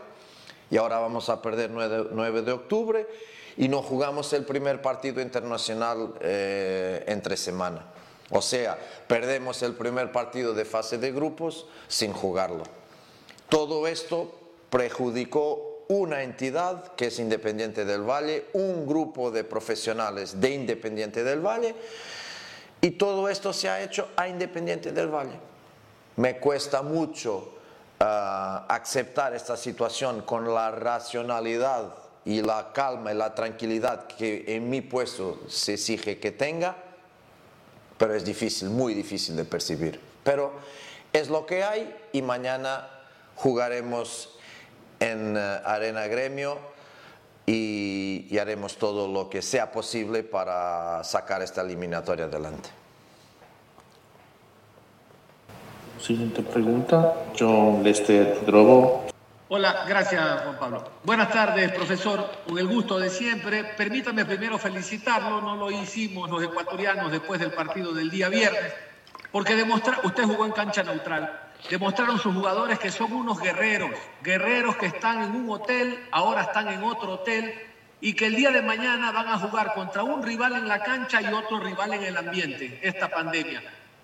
y 0.72 0.78
ahora 0.78 1.00
vamos 1.00 1.30
a 1.30 1.42
perder 1.42 1.70
9, 1.70 2.42
de 2.42 2.52
octubre 2.52 3.08
y 3.58 3.68
no 3.68 3.84
jugamos 3.84 4.34
el 4.34 4.46
primer 4.46 4.82
partido 4.82 5.22
internacional 5.22 6.16
eh, 6.22 7.04
entre 7.08 7.38
semana. 7.38 7.86
O 8.34 8.42
sea, 8.42 8.78
perdemos 9.08 9.62
el 9.62 9.74
primer 9.74 10.12
partido 10.12 10.56
de 10.56 10.66
fase 10.66 10.98
de 10.98 11.12
grupos 11.12 11.68
sin 11.88 12.14
jugarlo. 12.14 12.64
Todo 13.48 13.88
esto 13.88 14.34
perjudicó 14.72 15.86
una 15.88 16.24
entidad 16.24 16.96
que 16.96 17.08
es 17.08 17.20
Independiente 17.20 17.86
del 17.86 18.02
Valle, 18.02 18.46
un 18.54 18.88
grupo 18.88 19.30
de 19.30 19.44
profesionales 19.44 20.42
de 20.42 20.50
Independiente 20.50 21.24
del 21.24 21.42
Valle, 21.42 21.76
y 22.82 22.92
todo 22.92 23.30
esto 23.30 23.54
se 23.54 23.70
ha 23.70 23.84
hecho 23.84 24.10
a 24.16 24.28
Independiente 24.28 24.92
del 24.92 25.10
Valle. 25.10 25.40
Me 26.16 26.40
cuesta 26.40 26.82
mucho 26.82 27.54
ah, 28.00 28.66
aceptar 28.68 29.36
esta 29.36 29.56
situación 29.56 30.24
con 30.24 30.52
la 30.52 30.72
racionalidad 30.72 31.94
y 32.26 32.42
la 32.42 32.72
calma 32.74 33.14
y 33.14 33.16
la 33.16 33.36
tranquilidad 33.36 34.08
que 34.08 34.44
en 34.48 34.70
mi 34.72 34.82
puesto 34.82 35.42
se 35.48 35.76
exige 35.76 36.20
que 36.20 36.32
tenga, 36.32 36.76
pero 38.04 38.16
es 38.16 38.26
difícil, 38.26 38.70
muy 38.70 38.94
difícil 38.94 39.34
de 39.38 39.46
percibir. 39.46 39.98
Pero 40.26 40.52
es 41.14 41.30
lo 41.30 41.46
que 41.46 41.64
hay 41.64 41.96
y 42.12 42.22
mañana 42.22 42.90
jugaremos 43.38 44.38
en 45.00 45.38
eh, 45.38 45.40
Arena 45.64 46.06
Gremio 46.08 46.58
y, 47.46 48.38
haremos 48.38 48.76
todo 48.76 49.08
lo 49.08 49.30
que 49.30 49.42
sea 49.42 49.72
posible 49.72 50.22
para 50.22 51.02
sacar 51.06 51.42
esta 51.42 51.62
eliminatoria 51.62 52.26
adelante. 52.26 52.68
Siguiente 56.02 56.42
pregunta, 56.42 57.14
John 57.40 57.84
Lester 57.84 58.46
Drobo. 58.46 59.13
Hola, 59.56 59.86
gracias 59.88 60.42
Juan 60.42 60.58
Pablo. 60.58 60.84
Buenas 61.04 61.32
tardes, 61.32 61.72
profesor. 61.74 62.28
Con 62.48 62.58
el 62.58 62.66
gusto 62.66 62.98
de 62.98 63.12
siempre. 63.12 63.64
Permítame 63.64 64.26
primero 64.26 64.58
felicitarlo, 64.58 65.42
no 65.42 65.56
lo 65.56 65.70
hicimos 65.70 66.28
los 66.28 66.42
ecuatorianos 66.42 67.12
después 67.12 67.40
del 67.40 67.52
partido 67.52 67.94
del 67.94 68.10
día 68.10 68.30
viernes, 68.30 68.74
porque 69.32 69.56
demostrar, 69.56 70.00
usted 70.06 70.24
jugó 70.24 70.48
en 70.48 70.54
cancha 70.54 70.82
neutral 70.82 71.52
Demostraron 71.70 72.18
sus 72.18 72.34
jugadores 72.34 72.80
que 72.80 72.90
son 72.90 73.14
unos 73.14 73.40
guerreros, 73.40 73.92
guerreros 74.24 74.76
que 74.78 74.88
están 74.88 75.22
en 75.22 75.36
un 75.36 75.52
hotel, 75.52 76.04
ahora 76.10 76.42
están 76.42 76.70
en 76.70 76.84
otro 76.84 77.12
hotel 77.12 77.54
y 78.02 78.16
que 78.16 78.26
el 78.26 78.36
día 78.36 78.50
de 78.50 78.64
mañana 78.64 79.12
van 79.12 79.28
a 79.28 79.38
jugar 79.38 79.76
contra 79.76 80.02
un 80.02 80.24
rival 80.24 80.54
en 80.54 80.68
la 80.68 80.80
cancha 80.80 81.22
y 81.22 81.32
otro 81.32 81.60
rival 81.60 81.94
en 81.94 82.04
el 82.06 82.18
ambiente, 82.18 82.80
esta 82.82 83.08
pandemia. 83.08 83.62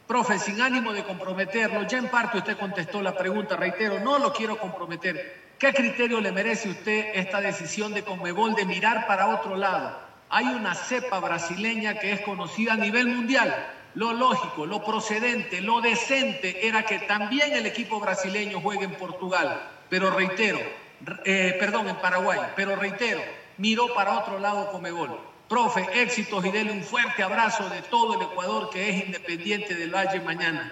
Profe, 0.09 0.39
sin 0.39 0.59
ánimo 0.59 0.91
de 0.91 1.03
comprometerlo, 1.03 1.83
ya 1.83 1.99
en 1.99 2.09
parte 2.09 2.39
usted 2.39 2.57
contestó 2.57 2.99
la 2.99 3.15
pregunta, 3.15 3.55
reitero, 3.55 3.99
no 3.99 4.17
lo 4.17 4.33
quiero 4.33 4.57
comprometer. 4.57 5.53
¿Qué 5.59 5.71
criterio 5.71 6.19
le 6.19 6.31
merece 6.31 6.67
usted 6.67 7.11
esta 7.13 7.39
decisión 7.39 7.93
de 7.93 8.03
Conmebol 8.03 8.55
de 8.55 8.65
mirar 8.65 9.05
para 9.05 9.27
otro 9.27 9.55
lado? 9.55 9.95
Hay 10.29 10.45
una 10.45 10.73
cepa 10.73 11.19
brasileña 11.19 11.99
que 11.99 12.11
es 12.11 12.21
conocida 12.21 12.73
a 12.73 12.77
nivel 12.77 13.05
mundial, 13.05 13.55
lo 13.93 14.11
lógico, 14.13 14.65
lo 14.65 14.83
procedente, 14.83 15.61
lo 15.61 15.79
decente 15.79 16.67
era 16.67 16.87
que 16.87 16.97
también 16.97 17.53
el 17.53 17.67
equipo 17.67 17.99
brasileño 17.99 18.61
juegue 18.61 18.85
en 18.85 18.95
Portugal, 18.95 19.61
pero 19.89 20.09
reitero, 20.09 20.57
eh, 21.23 21.55
perdón, 21.59 21.87
en 21.87 21.97
Paraguay, 21.97 22.39
pero 22.55 22.75
reitero, 22.75 23.21
miró 23.57 23.93
para 23.93 24.17
otro 24.17 24.39
lado 24.39 24.71
Comebol. 24.71 25.28
Profe, 25.49 25.87
éxitos 25.99 26.45
y 26.45 26.51
dele 26.51 26.71
un 26.71 26.83
fuerte 26.83 27.23
abrazo 27.23 27.67
de 27.69 27.81
todo 27.81 28.13
el 28.13 28.21
Ecuador 28.21 28.69
que 28.69 28.87
es 28.89 29.05
independiente 29.07 29.73
del 29.73 29.93
Valle 29.93 30.21
mañana. 30.21 30.71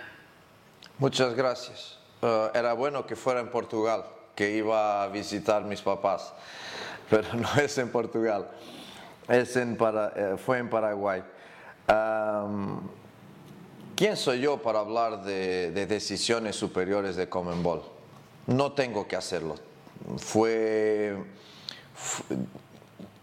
Muchas 0.99 1.33
gracias. 1.33 1.97
Eh, 2.21 2.51
era 2.53 2.73
bueno 2.73 3.05
que 3.07 3.15
fuera 3.15 3.39
en 3.39 3.49
Portugal, 3.49 4.05
que 4.35 4.51
iba 4.51 5.01
a 5.01 5.07
visitar 5.07 5.63
mis 5.63 5.81
papás, 5.81 6.31
pero 7.09 7.33
no 7.33 7.49
es 7.59 7.75
en 7.79 7.91
Portugal, 7.91 8.47
es 9.27 9.55
en 9.55 9.75
para, 9.77 10.13
eh, 10.15 10.37
fue 10.37 10.59
en 10.59 10.69
Paraguay. 10.69 11.23
¿Quién 13.95 14.15
soy 14.15 14.41
yo 14.41 14.61
para 14.61 14.77
hablar 14.77 15.23
de, 15.23 15.71
decisiones 15.87 16.55
superiores 16.55 17.15
de 17.15 17.27
Comenbol? 17.27 17.81
No 18.45 18.73
tengo 18.73 19.07
que 19.07 19.15
hacerlo. 19.15 19.55
Fue, 20.17 21.17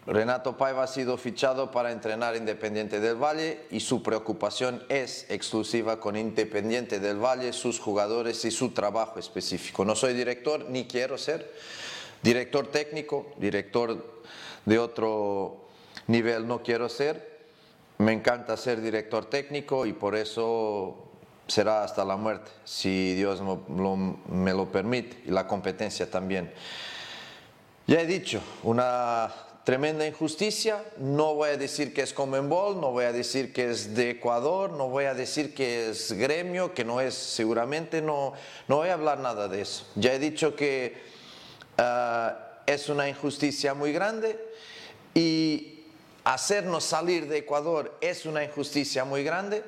Renato 0.07 0.57
Paiva 0.57 0.83
ha 0.85 0.87
sido 0.87 1.17
fichado 1.17 1.71
para 1.71 1.91
entrenar 1.91 2.37
Independiente 2.37 3.01
del 3.01 3.17
Valle 3.17 3.67
y 3.71 3.81
su 3.81 4.03
preocupación 4.03 4.83
es 4.89 5.27
exclusiva 5.31 5.99
con 5.99 6.17
Independiente 6.17 7.01
del 7.01 7.17
Valle, 7.19 7.53
sus 7.53 7.81
jugadores 7.81 8.45
y 8.45 8.51
su 8.51 8.71
trabajo 8.73 9.19
específico. 9.19 9.85
No 9.85 9.95
soy 9.95 10.13
director 10.13 10.67
ni 10.69 10.85
quiero 10.85 11.17
ser 11.17 11.53
director 12.23 12.67
técnico, 12.67 13.33
director 13.39 14.23
de 14.65 14.79
otro 14.79 15.69
nivel 16.07 16.47
no 16.47 16.63
quiero 16.63 16.89
ser 16.89 17.35
me 17.99 18.13
encanta 18.13 18.57
ser 18.57 18.81
director 18.81 19.27
técnico 19.27 19.87
y 19.87 19.93
por 19.93 20.17
eso 20.17 20.97
será 21.47 21.85
hasta 21.85 22.05
la 22.05 22.17
muerte, 22.17 22.51
si 22.65 23.15
Dios 23.15 23.41
me 24.29 24.53
lo 24.53 24.73
permite, 24.73 25.23
y 25.27 25.31
la 25.31 25.47
competencia 25.47 26.11
también. 26.11 26.53
Ya 27.87 28.01
he 28.01 28.07
dicho, 28.07 28.41
una 28.63 29.31
tremenda 29.65 30.07
injusticia, 30.07 30.85
no 30.99 31.35
voy 31.35 31.51
a 31.51 31.57
decir 31.57 31.95
que 31.95 32.03
es 32.03 32.13
Comenbol, 32.13 32.81
no 32.81 32.93
voy 32.93 33.07
a 33.07 33.13
decir 33.13 33.53
que 33.53 33.71
es 33.71 33.95
de 33.95 34.11
Ecuador, 34.11 34.73
no 34.73 34.89
voy 34.89 35.07
a 35.07 35.15
decir 35.15 35.55
que 35.55 35.89
es 35.91 36.13
gremio, 36.13 36.75
que 36.75 36.85
no 36.85 37.01
es, 37.01 37.15
seguramente 37.15 38.03
no, 38.03 38.35
no 38.69 38.77
voy 38.77 38.91
a 38.91 38.95
hablar 38.95 39.21
nada 39.21 39.49
de 39.49 39.63
eso. 39.63 39.87
Ya 39.95 40.13
he 40.13 40.19
dicho 40.19 40.55
que 40.55 40.95
ah, 41.79 42.39
es 42.67 42.89
una 42.89 43.09
injusticia 43.09 43.73
muy 43.75 43.93
grande 43.93 44.39
y 45.15 45.85
hacernos 46.25 46.85
salir 46.85 47.29
de 47.29 47.39
Ecuador 47.39 47.97
es 48.01 48.27
una 48.27 48.45
injusticia 48.45 49.05
muy 49.05 49.25
grande, 49.25 49.63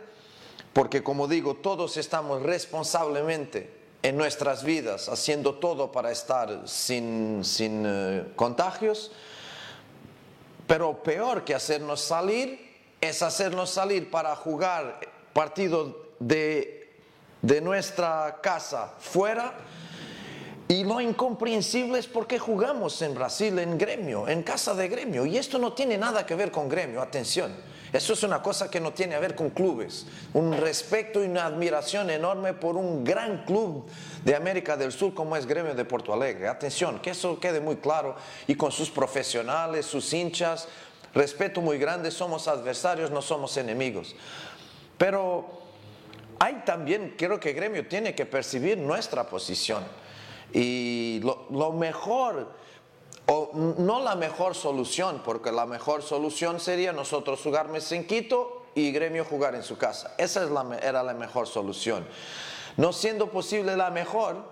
porque 0.73 1.03
como 1.03 1.27
digo, 1.27 1.57
todos 1.57 1.97
estamos 1.97 2.43
responsablemente 2.43 3.71
en 4.03 4.17
nuestras 4.17 4.63
vidas 4.63 5.09
haciendo 5.09 5.55
todo 5.55 5.91
para 5.91 6.13
estar 6.13 6.69
sin, 6.69 7.43
eh, 7.45 8.25
contagios, 8.37 9.11
pero 10.67 11.03
peor 11.03 11.45
que 11.45 11.55
hacernos 11.55 12.01
salir 12.01 12.75
es 13.01 13.23
hacernos 13.23 13.71
salir 13.71 14.11
para 14.11 14.35
jugar 14.37 15.01
partidos 15.33 15.95
de, 16.19 16.95
de 17.43 17.61
nuestra 17.61 18.41
casa 18.43 18.95
fuera 18.99 19.55
y 20.69 20.83
lo 20.83 21.01
incomprensible 21.01 21.99
es 21.99 22.09
por 22.09 22.27
qué 22.27 22.39
jugamos 22.39 23.01
en 23.03 23.15
Brasil 23.15 23.57
en 23.61 23.79
gremio, 23.79 24.27
en 24.29 24.43
casa 24.43 24.75
de 24.75 24.89
gremio. 24.89 25.25
Y 25.25 25.39
esto 25.39 25.59
no 25.59 25.73
tiene 25.75 25.97
nada 25.97 26.27
que 26.27 26.35
ver 26.35 26.51
con 26.51 26.69
gremio, 26.69 27.01
atención. 27.01 27.55
Eso 27.97 28.13
es 28.13 28.23
una 28.23 28.43
cosa 28.43 28.71
que 28.71 28.79
no 28.79 28.93
tiene 28.93 29.15
que 29.15 29.21
ver 29.21 29.35
con 29.35 29.49
clubes. 29.49 30.05
Un 30.35 30.53
respeto 30.53 31.25
y 31.25 31.27
una 31.27 31.47
admiración 31.47 32.11
enorme 32.11 32.53
por 32.53 32.77
un 32.77 33.03
gran 33.03 33.45
club 33.47 33.87
de 34.23 34.37
América 34.37 34.77
del 34.77 34.93
Sur 34.93 35.15
como 35.15 35.35
es 35.35 35.47
Gremio 35.47 35.75
de 35.75 35.85
Porto 35.87 36.13
Alegre. 36.13 36.47
Atención, 36.47 37.01
que 37.01 37.11
eso 37.11 37.41
quede 37.41 37.59
muy 37.59 37.77
claro. 37.77 38.15
Y 38.47 38.55
con 38.55 38.71
sus 38.71 38.91
profesionales, 38.91 39.87
sus 39.87 40.13
hinchas, 40.13 40.69
respeto 41.15 41.63
muy 41.63 41.79
grande. 41.79 42.11
Somos 42.11 42.49
adversarios, 42.49 43.11
no 43.11 43.23
somos 43.23 43.57
enemigos. 43.57 44.15
Pero 44.99 45.47
hay 46.39 46.63
también, 46.67 47.15
creo 47.17 47.41
que 47.41 47.55
Gremio 47.55 47.89
tiene 47.89 48.15
que 48.15 48.27
percibir 48.27 48.77
nuestra 48.77 49.27
posición. 49.27 49.83
Y 50.53 51.23
lo, 51.23 51.73
mejor, 51.73 52.53
o 53.27 53.51
no 53.55 54.01
la 54.01 54.15
mejor 54.15 54.55
solución, 54.55 55.23
porque 55.25 55.51
la 55.51 55.67
mejor 55.67 56.03
solución 56.03 56.61
sería 56.61 56.93
nosotros 56.93 57.41
jugar 57.43 57.69
en 57.91 58.07
Quito 58.07 58.67
y 58.75 58.93
Gremio 58.93 59.25
jugar 59.25 59.55
en 59.55 59.63
su 59.63 59.77
casa. 59.77 60.15
Esa 60.19 60.45
es 60.45 60.51
la, 60.51 60.79
era 60.83 61.03
la 61.03 61.15
mejor 61.15 61.47
solución. 61.47 62.07
No 62.77 62.93
siendo 62.93 63.31
posible 63.31 63.77
la 63.77 63.91
mejor, 63.91 64.45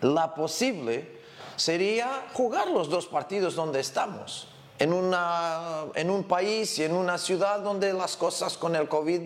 la 0.00 0.34
posible 0.34 1.18
sería 1.56 2.26
jugar 2.34 2.68
los 2.68 2.88
dos 2.88 3.06
partidos 3.06 3.54
donde 3.54 3.80
estamos. 3.80 4.48
En, 4.78 4.92
una, 4.92 5.86
en 5.96 6.08
un 6.08 6.22
país 6.22 6.78
y 6.78 6.84
en 6.84 6.94
una 6.94 7.18
ciudad 7.18 7.58
donde 7.58 7.92
las 7.92 8.16
cosas 8.16 8.56
con 8.56 8.76
el 8.76 8.88
COVID 8.88 9.22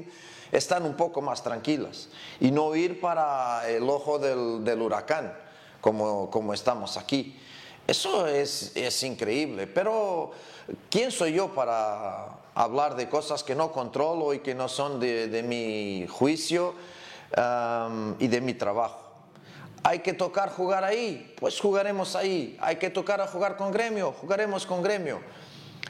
están 0.51 0.85
un 0.87 0.95
poco 0.95 1.21
más 1.21 1.43
tranquilas 1.43 2.09
y 2.41 2.51
no 2.51 2.75
ir 2.75 3.03
para 3.03 3.69
el 3.69 3.87
ojo 3.91 4.19
del, 4.19 4.65
del 4.65 4.81
huracán 4.81 5.35
como, 5.83 6.55
estamos 6.55 6.97
aquí. 6.97 7.39
Eso 7.93 8.27
es, 8.27 8.73
es 8.75 9.03
increíble, 9.03 9.67
pero 9.67 10.31
¿quién 10.89 11.11
soy 11.11 11.35
yo 11.35 11.55
para 11.55 12.39
hablar 12.55 12.97
de 12.97 13.07
cosas 13.07 13.43
que 13.43 13.55
no 13.55 13.71
controlo 13.71 14.33
y 14.33 14.39
que 14.39 14.55
no 14.55 14.67
son 14.67 14.99
de, 14.99 15.29
de 15.29 15.43
mi 15.43 16.07
juicio 16.09 16.73
y 18.19 18.29
de 18.29 18.41
mi 18.41 18.55
trabajo? 18.55 19.13
Hay 19.83 19.99
que 19.99 20.15
tocar 20.15 20.49
jugar 20.49 20.85
ahí, 20.85 21.35
pues 21.39 21.61
jugaremos 21.61 22.17
ahí. 22.17 22.57
Hay 22.63 22.77
que 22.77 22.89
tocar 22.89 23.21
a 23.21 23.27
jugar 23.27 23.59
con 23.59 23.71
gremio, 23.71 24.15
jugaremos 24.19 24.65
con 24.65 24.83
gremio. 24.83 25.21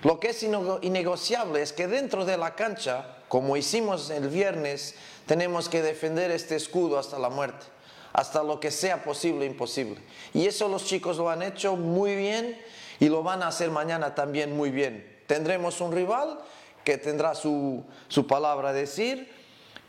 Lo 0.02 0.18
que 0.18 0.30
es 0.30 0.42
innegociable 0.42 1.62
es 1.62 1.72
que 1.72 1.86
dentro 1.86 2.24
de 2.24 2.36
la 2.36 2.56
cancha, 2.56 3.18
como 3.28 3.56
hicimos 3.56 4.10
el 4.10 4.26
viernes, 4.26 4.96
tenemos 5.26 5.68
que 5.68 5.82
defender 5.82 6.32
este 6.32 6.56
escudo 6.56 6.98
hasta 6.98 7.16
la 7.20 7.28
muerte 7.28 7.71
hasta 8.12 8.42
lo 8.42 8.60
que 8.60 8.70
sea 8.70 9.02
posible 9.02 9.46
imposible. 9.46 10.00
Y 10.34 10.46
eso 10.46 10.68
los 10.68 10.84
chicos 10.84 11.16
lo 11.16 11.30
han 11.30 11.42
hecho 11.42 11.76
muy 11.76 12.14
bien 12.14 12.60
y 13.00 13.08
lo 13.08 13.22
van 13.22 13.42
a 13.42 13.48
hacer 13.48 13.70
mañana 13.70 14.14
también 14.14 14.56
muy 14.56 14.70
bien. 14.70 15.20
Tendremos 15.26 15.80
un 15.80 15.92
rival 15.92 16.38
que 16.84 16.98
tendrá 16.98 17.34
su, 17.34 17.84
su 18.08 18.26
palabra 18.26 18.70
a 18.70 18.72
decir, 18.72 19.30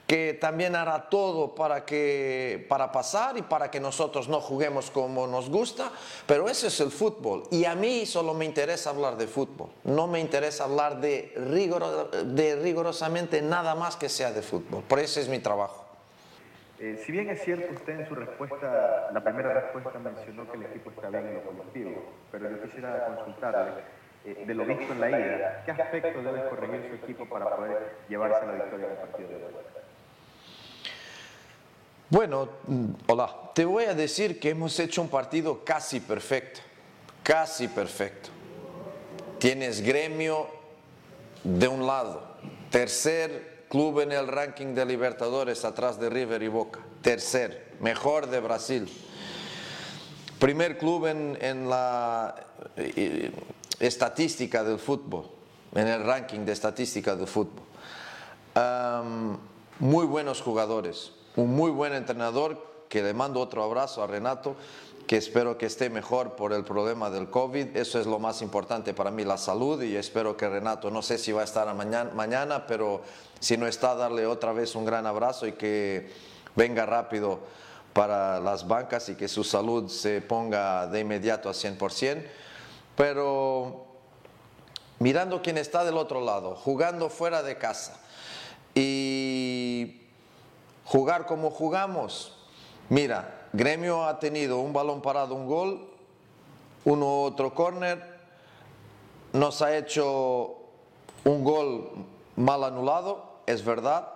que 0.08 0.34
también 0.34 0.76
hará 0.76 1.10
todo 1.10 1.56
para, 1.56 1.86
que, 1.86 2.66
para 2.70 2.92
pasar 2.92 3.38
y 3.38 3.42
para 3.42 3.72
que 3.72 3.80
nosotros 3.80 4.28
no 4.28 4.42
juguemos 4.42 4.92
como 4.92 5.28
nos 5.28 5.50
gusta, 5.50 5.92
pero 6.28 6.50
ese 6.50 6.68
es 6.68 6.80
el 6.82 6.92
fútbol. 6.92 7.44
Y 7.52 7.66
a 7.66 7.74
mí 7.74 8.06
solo 8.06 8.34
me 8.34 8.46
interesa 8.46 8.90
hablar 8.90 9.18
de 9.18 9.28
fútbol, 9.28 9.70
no 9.84 10.08
me 10.08 10.20
interesa 10.20 10.66
hablar 10.66 11.00
de, 11.00 11.34
de 12.26 12.56
rigurosamente 12.58 13.42
nada 13.42 13.76
más 13.76 13.96
que 13.96 14.10
sea 14.10 14.32
de 14.32 14.42
fútbol, 14.42 14.84
por 14.84 15.00
eso 15.00 15.20
es 15.20 15.28
mi 15.30 15.40
trabajo. 15.40 15.83
Eh, 16.80 17.02
si 17.06 17.12
bien 17.12 17.30
es 17.30 17.44
cierto, 17.44 17.74
usted 17.74 18.00
en 18.00 18.08
su 18.08 18.16
respuesta, 18.16 19.10
la 19.14 19.24
primera 19.24 19.54
respuesta 19.54 20.00
mencionó 20.00 20.50
que 20.52 20.58
el 20.58 20.64
equipo 20.64 20.90
está 20.90 21.10
bien 21.10 21.28
en 21.28 21.34
lo 21.36 21.44
colectivo, 21.44 22.14
pero 22.32 22.50
yo 22.50 22.62
quisiera 22.64 23.06
consultarle, 23.06 23.84
eh, 24.26 24.44
de 24.46 24.54
lo 24.54 24.66
visto 24.66 24.92
en 24.92 25.02
la 25.02 25.10
ida, 25.10 25.64
¿qué 25.66 25.72
aspectos 25.72 26.24
debe 26.24 26.50
corregir 26.50 26.90
su 26.90 26.96
equipo 27.04 27.26
para 27.30 27.56
poder 27.56 27.98
llevarse 28.10 28.46
la 28.46 28.54
victoria 28.54 28.88
en 28.88 28.92
el 28.92 28.98
partido 28.98 29.30
de 29.30 29.36
hoy? 29.36 29.54
Bueno, 32.10 32.50
mm, 32.68 32.86
hola, 33.08 33.36
te 33.54 33.66
voy 33.66 33.86
a 33.86 33.94
decir 33.94 34.40
que 34.40 34.50
hemos 34.50 34.80
hecho 34.80 35.02
un 35.02 35.10
partido 35.10 35.64
casi 35.64 36.00
perfecto, 36.00 36.62
casi 37.22 37.68
perfecto. 37.68 38.30
Tienes 39.38 39.82
gremio 39.82 40.48
de 41.44 41.68
un 41.68 41.86
lado, 41.86 42.36
tercer 42.70 43.53
club 43.74 44.02
en 44.02 44.12
el 44.12 44.28
ranking 44.28 44.76
de 44.76 44.86
Libertadores 44.86 45.66
atrás 45.66 46.00
de 46.00 46.08
River 46.08 46.44
y 46.44 46.48
Boca. 46.48 46.80
Tercer, 47.02 47.74
mejor 47.80 48.28
de 48.28 48.40
Brasil. 48.40 48.88
Primer 50.38 50.78
club 50.78 51.08
en, 51.08 51.68
la 51.68 52.36
eh, 52.78 53.32
estadística 53.80 54.64
del 54.64 54.78
fútbol, 54.78 55.28
en 55.74 55.88
el 55.88 56.04
ranking 56.04 56.42
de 56.42 56.52
estadística 56.52 57.16
del 57.16 57.26
fútbol. 57.26 57.64
muy 59.80 60.06
buenos 60.06 60.40
jugadores, 60.44 61.14
un 61.36 61.56
muy 61.56 61.72
buen 61.72 61.94
entrenador 61.94 62.73
que 62.94 63.02
le 63.02 63.16
mando 63.16 63.40
otro 63.40 63.64
abrazo 63.64 64.04
a 64.04 64.08
Renato 64.08 64.56
que 65.08 65.18
espero 65.18 65.58
que 65.58 65.66
esté 65.66 65.90
mejor 65.90 66.36
por 66.36 66.54
el 66.54 66.64
problema 66.64 67.10
del 67.10 67.28
COVID. 67.28 67.76
Eso 67.76 68.00
es 68.00 68.06
lo 68.06 68.20
más 68.20 68.44
importante 68.44 68.94
para 68.94 69.10
mí, 69.10 69.26
la 69.26 69.40
salud, 69.40 69.82
y 69.82 69.96
espero 69.96 70.38
que 70.38 70.48
Renato, 70.48 70.92
no 70.92 71.02
sé 71.02 71.18
si 71.18 71.32
va 71.32 71.42
a 71.42 71.44
estar 71.44 71.74
mañana, 71.74 72.12
mañana 72.14 72.68
pero 72.68 73.02
si 73.40 73.58
no 73.58 73.66
está, 73.66 73.96
darle 73.96 74.28
otra 74.28 74.54
vez 74.54 74.76
un 74.76 74.86
gran 74.86 75.08
abrazo 75.08 75.48
y 75.48 75.54
que 75.54 76.12
venga 76.56 76.86
rápido 76.86 77.40
para 77.94 78.40
las 78.40 78.68
bancas 78.68 79.10
y 79.10 79.16
que 79.16 79.28
su 79.28 79.44
salud 79.44 79.90
se 79.90 80.22
ponga 80.22 80.86
de 80.86 81.00
inmediato 81.00 81.50
a 81.50 81.54
100%. 81.54 82.24
Pero 82.96 83.88
mirando 85.00 85.42
quién 85.42 85.58
está 85.58 85.84
del 85.84 85.98
otro 85.98 86.22
lado, 86.22 86.56
jugando 86.56 87.10
fuera 87.10 87.42
de 87.42 87.58
casa 87.58 88.00
y 88.76 90.04
jugar 90.86 91.26
como 91.26 91.50
jugamos, 91.50 92.43
mira, 92.90 93.48
Gremio 93.54 94.06
ha 94.06 94.20
tenido 94.20 94.60
un 94.60 94.74
balón 94.74 95.02
parado, 95.02 95.36
un 95.36 95.48
gol, 95.48 95.90
uno 96.86 97.22
otro 97.22 97.54
córner, 97.54 98.14
nos 99.34 99.62
ha 99.62 99.76
hecho 99.78 100.58
un 101.24 101.44
gol 101.44 101.90
mal 102.36 102.64
anulado, 102.64 103.42
es 103.46 103.64
verdad, 103.64 104.08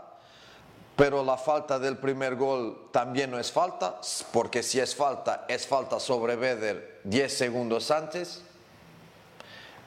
pero 0.96 1.24
la 1.24 1.38
falta 1.38 1.78
del 1.78 1.98
primer 1.98 2.36
gol 2.36 2.90
también 2.92 3.30
no 3.30 3.40
es 3.40 3.52
falta, 3.52 4.00
porque 4.34 4.64
si 4.64 4.80
es 4.80 4.96
falta, 4.96 5.46
es 5.48 5.68
falta 5.68 6.00
sobre 6.00 6.36
Beder 6.36 7.02
10 7.04 7.38
segundos 7.38 7.92
antes. 7.92 8.42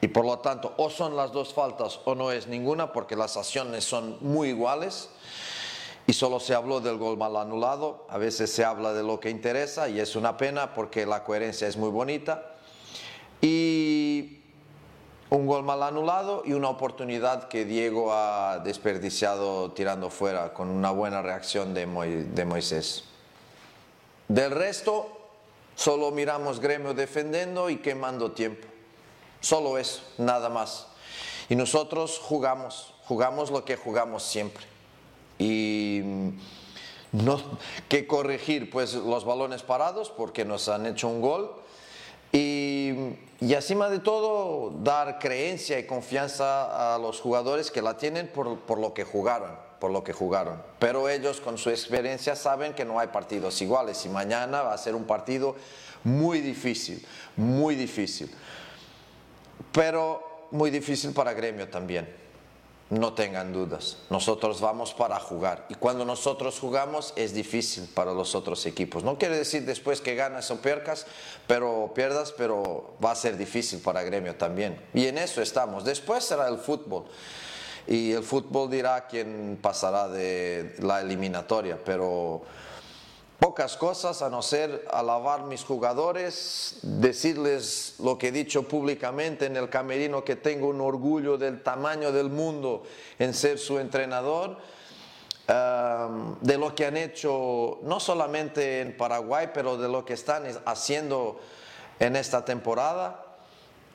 Y 0.01 0.09
por 0.09 0.25
lo 0.25 0.39
tanto, 0.39 0.73
o 0.79 0.89
son 0.89 1.17
las 1.17 1.33
dos 1.33 1.53
faltas 1.53 2.01
o 2.05 2.15
no 2.15 2.31
es 2.31 2.47
ninguna, 2.47 2.93
porque 2.93 3.17
las 3.17 3.37
acciones 3.37 3.85
son 3.85 4.17
muy 4.21 4.51
iguales 4.51 5.11
y 6.11 6.13
solo 6.13 6.41
se 6.41 6.57
habló 6.57 6.81
del 6.81 6.97
gol 6.97 7.17
mal 7.17 7.37
anulado. 7.37 8.05
A 8.09 8.19
veces 8.19 8.53
se 8.53 8.65
habla 8.65 8.93
de 8.93 9.05
lo 9.05 9.21
que 9.21 9.31
interesa 9.31 9.89
y 9.89 10.01
es 10.01 10.17
una 10.17 10.37
pena 10.37 10.75
porque 10.75 11.07
la 11.07 11.23
coherencia 11.23 11.69
es 11.69 11.77
muy 11.77 11.89
bonita. 11.89 12.57
Y 13.41 14.41
un 15.29 15.47
gol 15.47 15.63
mal 15.63 15.85
anulado 15.85 16.43
y 16.45 16.53
una 16.53 16.69
oportunidad 16.69 17.47
que 17.47 17.65
Diego 17.65 18.13
ha 18.13 18.59
desperdiciado 18.59 19.71
tirando 19.71 20.11
fuera 20.11 20.53
con 20.53 20.69
una 20.69 20.91
buena 20.91 21.23
reacción 21.23 21.75
de, 21.75 21.87
Moisés. 21.87 23.05
Del 24.27 24.51
resto, 24.51 25.17
solo 25.77 26.11
miramos 26.11 26.59
gremio 26.59 26.93
defendiendo 26.93 27.71
y 27.71 27.77
quemando 27.77 28.33
tiempo. 28.33 28.67
Solo 29.41 29.79
eso, 29.79 30.03
nada 30.19 30.49
más. 30.49 30.89
Y 31.49 31.55
nosotros 31.55 32.19
jugamos, 32.21 32.95
jugamos 33.05 33.53
lo 33.53 33.65
que 33.65 33.77
jugamos 33.77 34.25
siempre 34.25 34.70
y 35.41 36.03
no, 37.13 37.43
que 37.89 38.07
corregir 38.07 38.71
pues 38.71 38.95
los 38.95 39.25
balones 39.25 39.63
parados 39.63 40.11
porque 40.11 40.45
nos 40.45 40.69
han 40.69 40.87
hecho 40.87 41.09
un 41.09 41.21
gol. 41.21 41.51
Y, 42.33 42.93
y 43.41 43.55
encima 43.55 43.89
de 43.89 43.99
todo 43.99 44.71
dar 44.85 45.19
creencia 45.19 45.79
y 45.81 45.87
confianza 45.87 46.95
a 46.95 46.99
los 46.99 47.21
jugadores 47.21 47.73
que 47.73 47.83
la 47.83 47.97
tienen 47.97 48.29
por, 48.29 48.61
por 48.61 48.79
lo 48.79 48.95
que 48.95 49.05
jugaron 49.05 49.69
por 49.81 49.91
lo 49.91 50.05
que 50.05 50.13
jugaron. 50.13 50.63
Pero 50.79 51.09
ellos 51.09 51.41
con 51.41 51.57
su 51.57 51.71
experiencia 51.71 52.37
saben 52.37 52.75
que 52.75 52.85
no 52.85 53.01
hay 53.01 53.09
partidos 53.09 53.63
iguales 53.63 54.05
y 54.05 54.11
mañana 54.11 54.61
va 54.61 54.75
a 54.75 54.79
ser 54.79 54.95
un 54.95 55.05
partido 55.05 55.57
muy 56.05 56.43
difícil 56.43 57.03
muy 57.35 57.77
difícil. 57.77 58.31
Pero 59.73 60.49
muy 60.51 60.71
difícil 60.71 61.13
para 61.13 61.33
Gremio 61.33 61.67
también 61.71 62.21
no 62.91 63.15
tengan 63.15 63.53
dudas. 63.53 63.99
Nosotros 64.11 64.61
vamos 64.61 64.93
para 64.95 65.19
jugar. 65.21 65.65
Y 65.69 65.75
cuando 65.75 66.05
nosotros 66.05 66.59
jugamos 66.59 67.13
es 67.17 67.33
difícil 67.33 67.89
para 67.95 68.13
los 68.13 68.35
otros 68.35 68.67
equipos. 68.67 69.05
No 69.05 69.17
quiere 69.17 69.39
decir 69.39 69.65
después 69.65 70.01
que 70.01 70.17
ganas 70.17 70.51
o 70.51 70.61
pierdas, 70.61 71.07
pero 71.47 71.93
pierdas, 71.95 72.33
pero 72.33 72.95
va 73.03 73.13
a 73.13 73.15
ser 73.15 73.37
difícil 73.37 73.79
para 73.79 74.03
Gremio 74.03 74.35
también. 74.35 74.81
Y 74.93 75.07
en 75.07 75.19
eso 75.19 75.41
estamos. 75.41 75.85
Después 75.85 76.25
será 76.25 76.49
el 76.49 76.59
fútbol. 76.59 77.05
Y 77.87 78.13
el 78.13 78.25
fútbol 78.25 78.69
dirá 78.71 79.07
quién 79.07 79.59
pasará 79.61 80.09
de 80.09 80.75
la 80.81 81.01
eliminatoria, 81.01 81.79
pero 81.85 82.43
pocas 83.41 83.79
cosas 83.79 84.21
a 84.21 84.29
no 84.29 84.43
ser 84.43 84.87
alabar 84.93 85.45
mis 85.45 85.65
jugadores, 85.65 86.79
decirles 86.83 87.95
lo 87.99 88.19
que 88.19 88.29
he 88.29 88.33
dicho 88.33 88.69
públicamente 88.69 89.47
en 89.47 89.57
el 89.57 89.71
camerino 89.71 90.23
que 90.23 90.37
tengo 90.37 90.69
un 90.69 90.81
orgullo 90.83 91.39
del 91.39 91.63
tamaño 91.63 92.13
del 92.13 92.29
mundo 92.29 92.83
en 93.19 93.33
ser 93.33 93.59
su 93.59 93.79
entrenador, 93.79 94.59
de 95.49 96.59
lo 96.59 96.75
que 96.77 96.87
han 96.87 96.97
hecho 96.97 97.81
no 97.83 97.99
solamente 97.99 98.83
en 98.83 98.97
Paraguay, 98.97 99.51
pero 99.53 99.77
de 99.77 99.89
lo 99.89 100.05
que 100.05 100.13
están 100.13 100.45
haciendo 100.67 101.41
en 101.99 102.15
esta 102.15 102.45
temporada, 102.45 103.25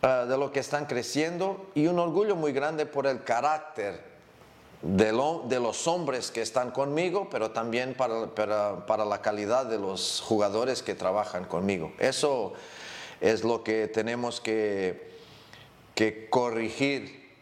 ah, 0.02 0.26
de 0.28 0.38
lo 0.38 0.52
que 0.52 0.60
están 0.60 0.86
creciendo 0.86 1.68
y 1.76 1.88
un 1.88 2.00
orgullo 2.00 2.36
muy 2.36 2.52
grande 2.52 2.86
por 2.86 3.08
el 3.08 3.24
carácter 3.24 4.15
de, 4.86 5.60
los 5.60 5.88
hombres 5.88 6.30
que 6.30 6.42
están 6.42 6.70
conmigo, 6.70 7.28
pero 7.32 7.52
también 7.52 7.96
para, 7.96 8.28
para, 8.86 9.06
la 9.06 9.22
calidad 9.22 9.66
de 9.66 9.80
los 9.80 10.22
jugadores 10.22 10.84
que 10.84 10.94
trabajan 10.94 11.46
conmigo. 11.46 11.92
Eso 11.98 12.54
es 13.20 13.44
lo 13.44 13.64
que 13.64 13.88
tenemos 13.88 14.40
que, 14.40 15.18
que 15.96 16.30
corregir, 16.30 17.34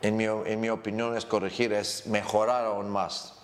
en 0.00 0.16
mi, 0.16 0.24
en 0.24 0.60
mi, 0.60 0.70
opinión 0.70 1.16
es 1.16 1.26
corregir, 1.26 1.74
es 1.74 2.06
mejorar 2.06 2.64
aún 2.64 2.88
más. 2.88 3.34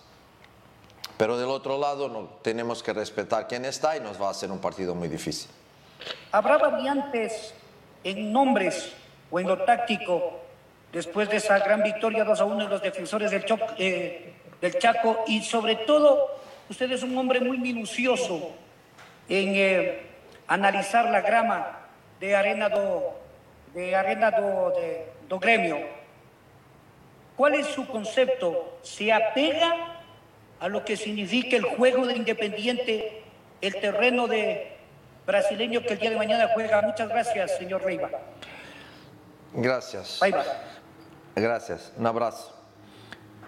Pero 1.17 1.37
del 1.37 1.49
otro 1.49 1.77
lado 1.77 2.09
no, 2.09 2.29
tenemos 2.41 2.81
que 2.81 2.91
respetar 2.91 3.47
quién 3.47 3.65
está 3.65 3.95
y 3.95 3.99
nos 3.99 4.19
va 4.19 4.29
a 4.29 4.31
hacer 4.31 4.51
un 4.51 4.59
partido 4.59 4.95
muy 4.95 5.07
difícil. 5.07 5.51
¿Habrá 6.31 6.57
variantes 6.57 7.53
en 8.03 8.33
nombres 8.33 8.91
o 9.29 9.39
en 9.39 9.47
lo 9.47 9.63
táctico 9.63 10.42
después 10.93 11.27
de 11.27 11.37
esa 11.37 11.59
gran 11.59 11.81
victoria 11.81 12.23
2 12.23 12.39
a 12.39 12.45
1 12.45 12.63
de 12.63 12.69
los 12.69 12.81
defensores 12.81 13.31
del, 13.31 13.43
eh, 13.79 14.33
del 14.61 14.77
Chaco 14.77 15.25
y 15.27 15.41
sobre 15.41 15.75
todo 15.75 16.39
usted 16.69 16.89
es 16.91 17.03
un 17.03 17.17
hombre 17.17 17.41
muy 17.41 17.57
minucioso 17.57 18.51
en 19.27 19.53
eh, 19.55 20.01
analizar 20.47 21.09
la 21.09 21.21
grama 21.21 21.79
de 22.19 22.35
Arena 22.35 22.69
do, 22.69 23.19
de 23.73 23.95
Arena 23.95 24.31
do, 24.31 24.71
de, 24.71 25.07
do 25.27 25.39
Gremio. 25.39 25.77
¿Cuál 27.35 27.55
es 27.55 27.67
su 27.67 27.87
concepto? 27.87 28.77
¿Se 28.83 29.11
apega 29.11 29.99
a 30.59 30.67
lo 30.67 30.85
que 30.85 30.95
significa 30.95 31.57
el 31.57 31.63
juego 31.63 32.05
de 32.05 32.15
Independiente, 32.15 33.23
el 33.59 33.73
terreno 33.81 34.27
de 34.27 34.77
brasileño 35.25 35.81
que 35.81 35.93
el 35.93 35.99
día 35.99 36.11
de 36.11 36.17
mañana 36.17 36.51
juega? 36.53 36.83
Muchas 36.83 37.09
gracias, 37.09 37.57
señor 37.57 37.83
Leiva. 37.83 38.11
Gracias. 39.53 40.19
Leiva. 40.21 40.43
Gracias. 41.35 41.91
Un 41.97 42.05
abrazo. 42.05 42.53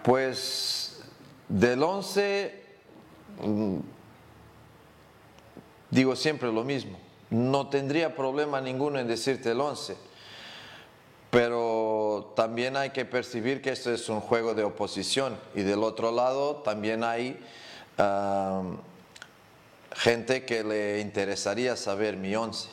Pues 0.02 1.00
del 1.48 1.82
11, 1.82 2.64
mm, 3.42 3.76
digo 5.90 6.16
siempre 6.16 6.52
lo 6.52 6.64
mismo. 6.64 6.98
No 7.30 7.68
tendría 7.68 8.14
problema 8.14 8.60
ninguno 8.60 8.98
en 8.98 9.06
decirte 9.06 9.52
el 9.52 9.60
11. 9.60 9.96
Pero 11.30 12.32
también 12.36 12.76
hay 12.76 12.90
que 12.90 13.04
percibir 13.04 13.60
que 13.60 13.70
esto 13.70 13.92
es 13.92 14.08
un 14.08 14.20
juego 14.20 14.54
de 14.54 14.64
oposición 14.64 15.36
y 15.54 15.62
del 15.62 15.82
otro 15.82 16.12
lado 16.12 16.56
también 16.56 17.04
hay 17.04 17.38
gente 19.92 20.44
que 20.44 20.62
le 20.62 21.00
interesaría 21.00 21.76
saber 21.76 22.16
mi 22.16 22.34
11. 22.34 22.68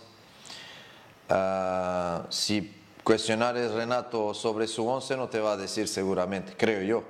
Ah, 1.30 2.26
si 2.30 2.83
cuestionares 3.04 3.72
Renato 3.72 4.34
sobre 4.34 4.68
su 4.68 4.88
11 4.88 5.18
no 5.18 5.30
te 5.30 5.40
va 5.40 5.54
a 5.54 5.58
decir 5.58 5.88
seguramente, 5.88 6.54
creo 6.58 6.82
yo. 6.82 7.04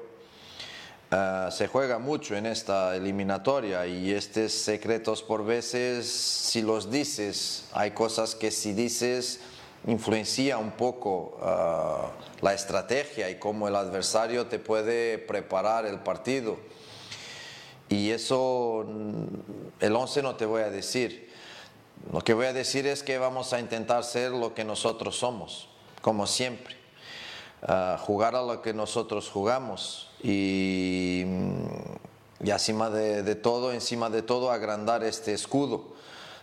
Ah, 1.12 1.50
se 1.52 1.68
juega 1.68 2.00
mucho 2.00 2.36
en 2.36 2.48
esta 2.48 2.96
eliminatoria 2.96 3.86
y 3.86 4.12
estos 4.12 4.52
secretos 4.52 5.22
por 5.22 5.46
veces, 5.46 6.10
si 6.10 6.64
los 6.64 6.90
dices, 6.90 7.70
hay 7.74 7.92
cosas 7.92 8.34
que 8.34 8.50
si 8.50 8.74
dices 8.74 9.40
influencia 9.86 10.58
un 10.58 10.72
poco 10.72 11.38
ah, 11.42 12.10
la 12.42 12.54
estrategia 12.54 13.30
y 13.30 13.38
cómo 13.38 13.68
el 13.68 13.76
adversario 13.76 14.48
te 14.48 14.58
puede 14.58 15.20
preparar 15.20 15.86
el 15.86 16.00
partido. 16.00 16.58
Y 17.90 18.10
eso, 18.10 18.86
mm, 18.88 19.26
el 19.82 19.96
11 19.96 20.24
no 20.24 20.36
te 20.36 20.46
voy 20.46 20.64
a 20.64 20.70
decir. 20.70 21.32
Lo 22.12 22.22
que 22.22 22.34
voy 22.34 22.48
a 22.48 22.54
decir 22.54 22.88
es 22.88 23.04
que 23.04 23.18
vamos 23.18 23.54
a 23.54 23.60
intentar 23.60 24.04
ser 24.04 24.32
lo 24.32 24.54
que 24.54 24.64
nosotros 24.64 25.18
somos, 25.18 25.70
como 26.04 26.28
siempre. 26.28 26.76
Jugar 28.00 28.36
a 28.36 28.44
lo 28.44 28.62
que 28.62 28.74
nosotros 28.74 29.30
jugamos 29.32 30.12
y, 30.22 31.24
encima 32.42 32.90
de, 32.90 33.24
de 33.24 33.36
todo, 33.36 33.72
encima 33.72 34.10
de 34.10 34.22
todo, 34.22 34.52
agrandar 34.52 35.04
este 35.04 35.34
escudo 35.34 35.94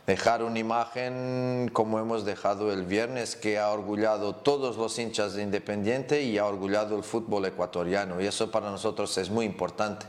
dejar 0.07 0.43
una 0.43 0.59
imagen 0.59 1.71
como 1.73 2.01
hemos 2.01 2.25
dejado 2.25 2.73
el 2.73 2.85
viernes 2.85 3.37
que 3.37 3.59
ha 3.61 3.71
orgullado 3.71 4.35
todos 4.35 4.77
los 4.77 4.99
hinchas 4.99 5.35
de 5.35 5.43
Independiente 5.43 6.23
y 6.23 6.39
ha 6.39 6.47
orgullado 6.47 6.97
el 6.97 7.05
fútbol 7.05 7.45
ecuatoriano 7.45 8.21
y 8.21 8.27
eso 8.27 8.51
para 8.51 8.71
nosotros 8.71 9.17
es 9.19 9.31
muy 9.31 9.45
importante. 9.45 10.07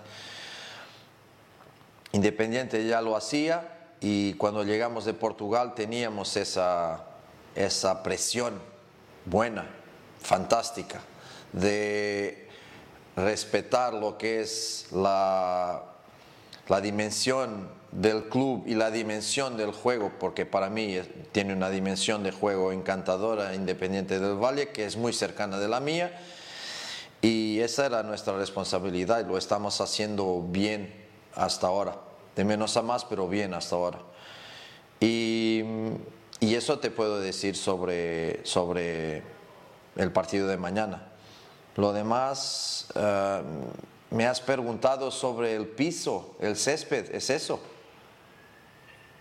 Independiente 2.13 2.87
ya 2.87 3.01
lo 3.01 3.15
hacía 3.15 3.89
y 3.99 4.33
cuando 4.35 4.63
llegamos 4.63 5.05
de 5.05 5.13
Portugal 5.13 5.75
teníamos 5.75 6.35
esa, 6.35 7.03
esa 7.53 8.01
presión 8.01 8.70
buena, 9.25 9.67
fantástica, 10.21 11.01
de 11.53 12.47
respetar 13.15 13.93
lo 13.93 14.17
que 14.17 14.41
es 14.41 14.87
la, 14.91 15.83
la 16.67 16.81
dimensión 16.81 17.69
del 17.91 18.29
club 18.29 18.63
y 18.65 18.75
la 18.75 18.89
dimensión 18.89 19.57
del 19.57 19.71
juego, 19.71 20.11
porque 20.19 20.45
para 20.45 20.69
mí 20.69 20.97
tiene 21.31 21.53
una 21.53 21.69
dimensión 21.69 22.23
de 22.23 22.31
juego 22.31 22.71
encantadora, 22.71 23.53
independiente 23.53 24.19
del 24.19 24.35
Valle, 24.35 24.69
que 24.69 24.85
es 24.85 24.95
muy 24.95 25.11
cercana 25.11 25.59
de 25.59 25.67
la 25.67 25.79
mía, 25.79 26.17
y 27.21 27.59
esa 27.59 27.85
era 27.85 28.01
nuestra 28.03 28.35
responsabilidad 28.37 29.19
y 29.19 29.27
lo 29.27 29.37
estamos 29.37 29.81
haciendo 29.81 30.41
bien 30.41 30.93
hasta 31.35 31.67
ahora, 31.67 31.97
de 32.35 32.45
menos 32.45 32.77
a 32.77 32.81
más, 32.81 33.05
pero 33.05 33.27
bien 33.27 33.53
hasta 33.53 33.75
ahora. 33.75 33.99
Y, 34.99 35.63
y 36.41 36.55
eso 36.55 36.79
te 36.79 36.89
puedo 36.89 37.21
decir 37.21 37.55
sobre, 37.55 38.43
sobre 38.45 39.21
el 39.95 40.11
partido 40.11 40.47
de 40.47 40.57
mañana. 40.57 41.07
Lo 41.77 41.93
demás, 41.93 42.87
uh, 42.95 44.13
me 44.13 44.25
has 44.25 44.41
preguntado 44.41 45.11
sobre 45.11 45.55
el 45.55 45.67
piso, 45.67 46.35
el 46.41 46.57
césped, 46.57 47.13
¿es 47.13 47.29
eso? 47.29 47.61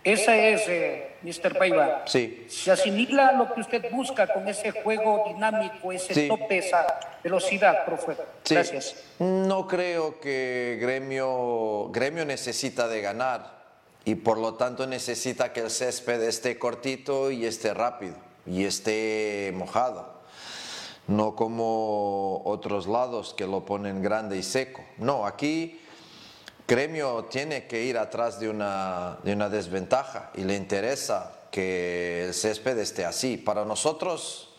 Esa 0.03 0.35
es, 0.35 0.67
eh, 0.67 1.11
Mr. 1.21 1.59
Paiva. 1.59 2.01
Sí. 2.07 2.47
¿Se 2.49 2.71
asimila 2.71 3.33
lo 3.33 3.53
que 3.53 3.61
usted 3.61 3.91
busca 3.91 4.25
con 4.33 4.47
ese 4.47 4.71
juego 4.71 5.25
dinámico, 5.27 5.91
ese 5.91 6.15
Sí. 6.15 6.27
tope, 6.27 6.57
esa 6.57 6.87
velocidad, 7.23 7.85
profe? 7.85 8.13
Sí. 8.43 8.55
Gracias. 8.55 8.95
No 9.19 9.67
creo 9.67 10.19
que 10.19 10.79
Gremio, 10.81 11.89
Gremio 11.91 12.25
necesita 12.25 12.87
de 12.87 13.01
ganar 13.01 13.60
y 14.05 14.15
por 14.15 14.37
lo 14.37 14.55
tanto 14.55 14.87
necesita 14.87 15.53
que 15.53 15.61
el 15.61 15.69
césped 15.69 16.21
esté 16.23 16.57
cortito 16.57 17.31
y 17.31 17.45
esté 17.45 17.73
rápido 17.73 18.15
y 18.45 18.65
esté 18.65 19.53
mojado. 19.55 20.21
No 21.07 21.35
como 21.35 22.41
otros 22.45 22.87
lados 22.87 23.33
que 23.35 23.45
lo 23.45 23.65
ponen 23.65 24.01
grande 24.01 24.37
y 24.37 24.43
seco. 24.43 24.81
No, 24.97 25.25
aquí 25.25 25.79
Gremio 26.67 27.25
tiene 27.25 27.67
que 27.67 27.83
ir 27.83 27.97
atrás 27.97 28.39
de 28.39 28.49
una, 28.49 29.17
de 29.23 29.33
una 29.33 29.49
desventaja 29.49 30.31
y 30.35 30.43
le 30.43 30.55
interesa 30.55 31.33
que 31.51 32.25
el 32.25 32.33
césped 32.33 32.77
esté 32.77 33.05
así. 33.05 33.37
Para 33.37 33.65
nosotros, 33.65 34.55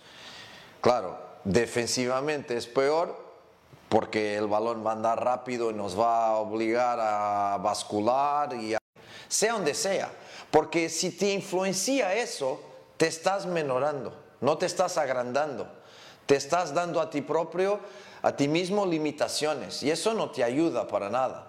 claro, 0.80 1.18
defensivamente 1.44 2.56
es 2.56 2.66
peor 2.66 3.16
porque 3.88 4.36
el 4.36 4.46
balón 4.46 4.84
va 4.84 4.90
a 4.90 4.94
andar 4.94 5.24
rápido 5.24 5.70
y 5.70 5.74
nos 5.74 5.98
va 5.98 6.28
a 6.28 6.32
obligar 6.36 6.98
a 7.00 7.58
bascular 7.58 8.54
y 8.54 8.74
a, 8.74 8.81
sea 9.28 9.52
donde 9.54 9.74
sea. 9.74 10.10
Porque 10.50 10.88
si 10.88 11.10
te 11.10 11.32
influencia 11.32 12.14
eso, 12.14 12.60
te 12.96 13.06
estás 13.06 13.46
menorando, 13.46 14.14
no 14.40 14.58
te 14.58 14.66
estás 14.66 14.98
agrandando, 14.98 15.66
te 16.26 16.36
estás 16.36 16.74
dando 16.74 17.00
a 17.00 17.10
ti 17.10 17.22
propio, 17.22 17.80
a 18.22 18.36
ti 18.36 18.48
mismo 18.48 18.86
limitaciones 18.86 19.82
y 19.82 19.90
eso 19.90 20.14
no 20.14 20.30
te 20.30 20.44
ayuda 20.44 20.86
para 20.86 21.10
nada. 21.10 21.48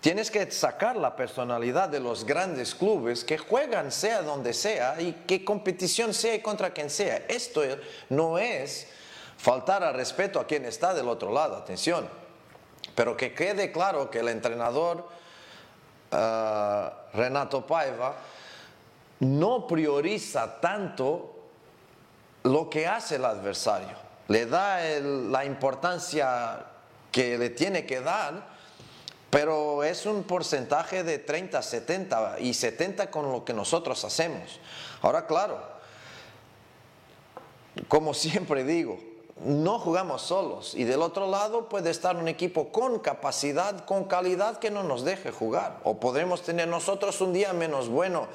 Tienes 0.00 0.30
que 0.30 0.50
sacar 0.50 0.96
la 0.96 1.16
personalidad 1.16 1.88
de 1.88 2.00
los 2.00 2.24
grandes 2.24 2.74
clubes 2.74 3.24
que 3.24 3.38
juegan 3.38 3.90
sea 3.90 4.22
donde 4.22 4.52
sea 4.52 5.00
y 5.00 5.12
que 5.26 5.44
competición 5.44 6.14
sea 6.14 6.34
y 6.34 6.40
contra 6.42 6.72
quien 6.72 6.90
sea. 6.90 7.24
Esto 7.28 7.62
no 8.10 8.38
es 8.38 8.88
faltar 9.36 9.82
al 9.82 9.94
respeto 9.94 10.38
a 10.38 10.46
quien 10.46 10.64
está 10.64 10.94
del 10.94 11.08
otro 11.08 11.32
lado, 11.32 11.56
atención. 11.56 12.08
Pero 12.94 13.16
que 13.16 13.34
quede 13.34 13.72
claro 13.72 14.10
que 14.10 14.20
el 14.20 14.28
entrenador 14.28 15.08
ah, 16.16 16.92
Renato 17.12 17.66
Paiva 17.66 18.14
no 19.20 19.66
prioriza 19.66 20.60
tanto 20.60 21.34
lo 22.44 22.70
que 22.70 22.86
hace 22.86 23.16
el 23.16 23.24
adversario. 23.24 23.96
Le 24.28 24.46
da 24.46 24.80
la 25.00 25.44
importancia 25.44 26.66
que 27.12 27.38
le 27.38 27.50
tiene 27.50 27.86
que 27.86 28.00
dar 28.00 28.56
pero 29.30 29.82
es 29.84 30.06
un 30.06 30.22
porcentaje 30.22 31.02
de 31.02 31.18
30, 31.18 31.60
70 31.60 32.36
y 32.40 32.54
70 32.54 33.10
con 33.10 33.30
lo 33.30 33.44
que 33.44 33.52
nosotros 33.52 34.04
hacemos. 34.04 34.60
Ahora, 35.02 35.26
claro, 35.26 35.60
como 37.88 38.14
siempre 38.14 38.64
digo, 38.64 38.98
no 39.44 39.78
jugamos 39.78 40.22
solos 40.22 40.74
y 40.74 40.84
del 40.84 41.02
otro 41.02 41.30
lado 41.30 41.68
puede 41.68 41.90
estar 41.90 42.16
un 42.16 42.26
equipo 42.26 42.68
con 42.68 42.98
capacidad, 43.00 43.84
con 43.84 44.04
calidad 44.04 44.58
que 44.58 44.70
no 44.70 44.82
nos 44.82 45.04
deje 45.04 45.30
jugar. 45.30 45.78
O 45.84 45.98
podremos 45.98 46.42
tener 46.42 46.68
nosotros 46.68 47.20
un 47.20 47.32
día 47.32 47.52
menos 47.52 47.88
bueno 47.88 48.28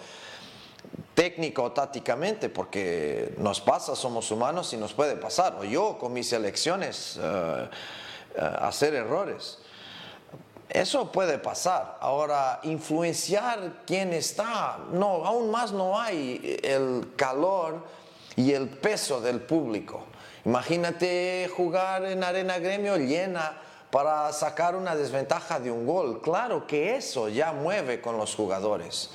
técnico 1.15 1.63
o 1.63 1.71
tácticamente, 1.71 2.49
porque 2.49 3.33
nos 3.37 3.59
pasa, 3.59 3.95
somos 3.95 4.31
humanos 4.31 4.73
y 4.73 4.77
nos 4.77 4.93
puede 4.93 5.15
pasar. 5.15 5.55
O 5.59 5.63
yo 5.63 5.97
con 5.97 6.13
mis 6.13 6.31
elecciones 6.33 7.19
eh, 7.21 7.69
eh, 8.35 8.55
hacer 8.59 8.93
errores. 8.93 9.57
Eso 10.69 11.11
puede 11.11 11.37
pasar. 11.37 11.97
Ahora, 11.99 12.59
influenciar 12.63 13.81
quién 13.85 14.13
está, 14.13 14.79
no, 14.93 15.25
aún 15.25 15.51
más 15.51 15.73
no 15.73 15.99
hay 15.99 16.59
el 16.63 17.11
calor 17.17 17.83
y 18.35 18.53
el 18.53 18.69
peso 18.69 19.21
del 19.21 19.41
público. 19.41 20.05
Imagínate 20.45 21.49
jugar 21.55 22.05
en 22.05 22.23
Arena 22.23 22.57
Gremio 22.59 22.97
llena 22.97 23.57
para 23.91 24.31
sacar 24.31 24.75
una 24.75 24.95
desventaja 24.95 25.59
de 25.59 25.69
un 25.69 25.85
gol. 25.85 26.21
Claro 26.21 26.65
que 26.65 26.95
eso 26.95 27.29
ya 27.29 27.51
mueve 27.51 28.01
con 28.01 28.17
los 28.17 28.33
jugadores. 28.33 29.09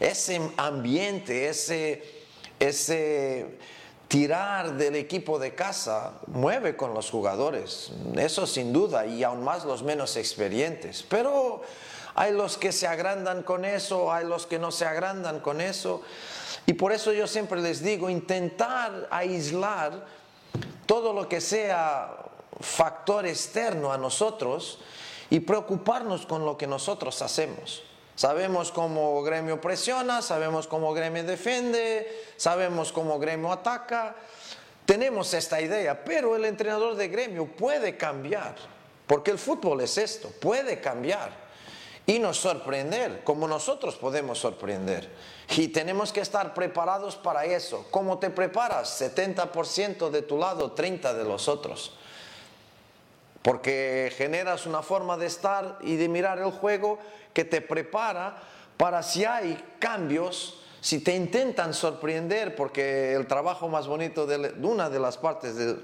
Ese 0.00 0.40
ambiente, 0.56 1.48
ese, 1.48 2.02
ese 2.58 3.58
tirar 4.08 4.74
del 4.74 4.96
equipo 4.96 5.38
de 5.38 5.54
casa 5.54 6.12
mueve 6.26 6.76
con 6.76 6.94
los 6.94 7.10
jugadores, 7.10 7.92
eso 8.16 8.46
sin 8.46 8.72
duda, 8.72 9.06
y 9.06 9.24
aún 9.24 9.42
más 9.42 9.64
los 9.64 9.82
menos 9.82 10.16
experientes. 10.16 11.04
Pero 11.08 11.62
hay 12.14 12.32
los 12.32 12.56
que 12.56 12.72
se 12.72 12.86
agrandan 12.86 13.42
con 13.42 13.64
eso, 13.64 14.12
hay 14.12 14.26
los 14.26 14.46
que 14.46 14.58
no 14.58 14.70
se 14.70 14.86
agrandan 14.86 15.40
con 15.40 15.60
eso. 15.60 16.02
Y 16.66 16.72
por 16.72 16.92
eso 16.92 17.12
yo 17.12 17.28
siempre 17.28 17.60
les 17.60 17.80
digo, 17.80 18.10
intentar 18.10 19.06
aislar 19.10 20.04
todo 20.84 21.12
lo 21.12 21.28
que 21.28 21.40
sea 21.40 22.16
factor 22.60 23.26
externo 23.26 23.92
a 23.92 23.98
nosotros 23.98 24.80
y 25.30 25.40
preocuparnos 25.40 26.26
con 26.26 26.44
lo 26.44 26.58
que 26.58 26.66
nosotros 26.66 27.22
hacemos. 27.22 27.84
Sabemos 28.16 28.72
cómo 28.72 29.22
gremio 29.22 29.60
presiona, 29.60 30.22
sabemos 30.22 30.66
cómo 30.66 30.92
gremio 30.92 31.22
defiende, 31.22 32.24
sabemos 32.36 32.90
cómo 32.90 33.18
gremio 33.18 33.52
ataca. 33.52 34.16
Tenemos 34.86 35.34
esta 35.34 35.60
idea, 35.60 36.04
pero 36.04 36.34
el 36.34 36.44
entrenador 36.46 36.96
de 36.96 37.08
gremio 37.08 37.46
puede 37.46 37.96
cambiar, 37.96 38.56
porque 39.06 39.30
el 39.30 39.38
fútbol 39.38 39.82
es 39.82 39.98
esto, 39.98 40.30
puede 40.40 40.80
cambiar 40.80 41.45
y 42.06 42.20
nos 42.20 42.36
sorprender, 42.38 43.24
como 43.24 43.48
nosotros 43.48 43.96
podemos 43.96 44.38
sorprender. 44.38 45.10
Y 45.56 45.68
tenemos 45.68 46.12
que 46.12 46.20
estar 46.20 46.54
preparados 46.54 47.16
para 47.16 47.44
eso. 47.44 47.86
¿Cómo 47.90 48.18
te 48.18 48.30
preparas? 48.30 49.00
70% 49.00 50.10
de 50.10 50.22
tu 50.22 50.38
lado, 50.38 50.74
30% 50.74 51.14
de 51.14 51.24
los 51.24 51.48
otros. 51.48 51.92
Porque 53.42 54.12
generas 54.16 54.66
una 54.66 54.82
forma 54.82 55.16
de 55.16 55.26
estar 55.26 55.78
y 55.82 55.96
de 55.96 56.08
mirar 56.08 56.38
el 56.38 56.52
juego 56.52 56.98
que 57.32 57.44
te 57.44 57.60
prepara 57.60 58.40
para 58.76 59.02
si 59.02 59.24
hay 59.24 59.62
cambios, 59.80 60.60
si 60.80 61.00
te 61.00 61.14
intentan 61.14 61.74
sorprender, 61.74 62.54
porque 62.54 63.14
el 63.14 63.26
trabajo 63.26 63.68
más 63.68 63.88
bonito 63.88 64.26
de 64.26 64.54
una 64.62 64.90
de 64.90 65.00
las 65.00 65.16
partes 65.16 65.56
de 65.56 65.76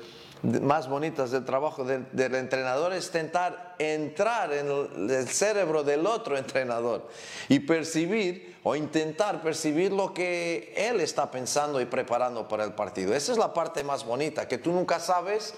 más 0.43 0.89
bonitas 0.89 1.31
del 1.31 1.45
trabajo 1.45 1.85
del, 1.85 2.35
entrenador 2.35 2.93
es 2.93 3.07
intentar 3.07 3.77
entrar 3.79 4.53
en 4.53 4.69
el, 5.09 5.29
cerebro 5.29 5.85
del 5.85 6.05
otro 6.05 6.37
entrenador 6.37 7.09
y 7.49 7.61
percibir 7.61 8.57
o 8.65 8.75
intentar 8.75 9.41
percibir 9.41 9.93
lo 9.93 10.13
que 10.13 10.75
él 10.77 11.01
está 11.01 11.31
pensando 11.31 11.81
y 11.81 11.85
preparando 11.85 12.49
para 12.49 12.65
el 12.65 12.73
partido. 12.73 13.15
Esa 13.15 13.33
es 13.33 13.39
la 13.39 13.55
parte 13.55 13.85
más 13.85 14.05
bonita, 14.05 14.49
que 14.49 14.59
tú 14.59 14.73
nunca 14.73 14.99
sabes, 14.99 15.55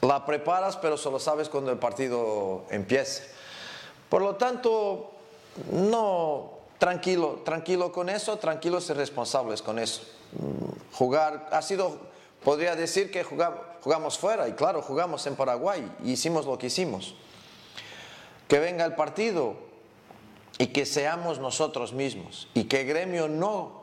la 0.00 0.24
preparas, 0.24 0.76
pero 0.78 0.96
solo 0.96 1.18
sabes 1.18 1.48
cuando 1.50 1.70
el 1.70 1.78
partido 1.78 2.64
empiece. 2.70 3.24
Por 4.08 4.22
lo 4.22 4.36
tanto, 4.36 5.10
no, 5.70 6.52
tranquilo, 6.78 7.42
tranquilo 7.44 7.92
con 7.92 8.08
eso, 8.08 8.38
tranquilos 8.38 8.88
y 8.88 8.94
responsables 8.94 9.60
con 9.60 9.78
eso. 9.78 10.02
Mm, 10.32 10.94
jugar 10.94 11.48
ha 11.52 11.60
sido 11.60 12.15
Podría 12.46 12.76
decir 12.76 13.10
que 13.10 13.24
jugamos, 13.24 14.18
fuera, 14.18 14.46
y 14.46 14.52
claro, 14.52 14.80
jugamos 14.80 15.26
en 15.26 15.34
Paraguay 15.34 15.90
y 16.04 16.12
hicimos 16.12 16.46
lo 16.46 16.56
que 16.56 16.68
hicimos. 16.68 17.16
Que 18.46 18.60
venga 18.60 18.84
el 18.84 18.94
partido 18.94 19.56
y 20.56 20.68
que 20.68 20.86
seamos 20.86 21.40
nosotros 21.40 21.92
mismos 21.92 22.46
y 22.54 22.68
que 22.68 22.84
gremio 22.84 23.26
no 23.26 23.82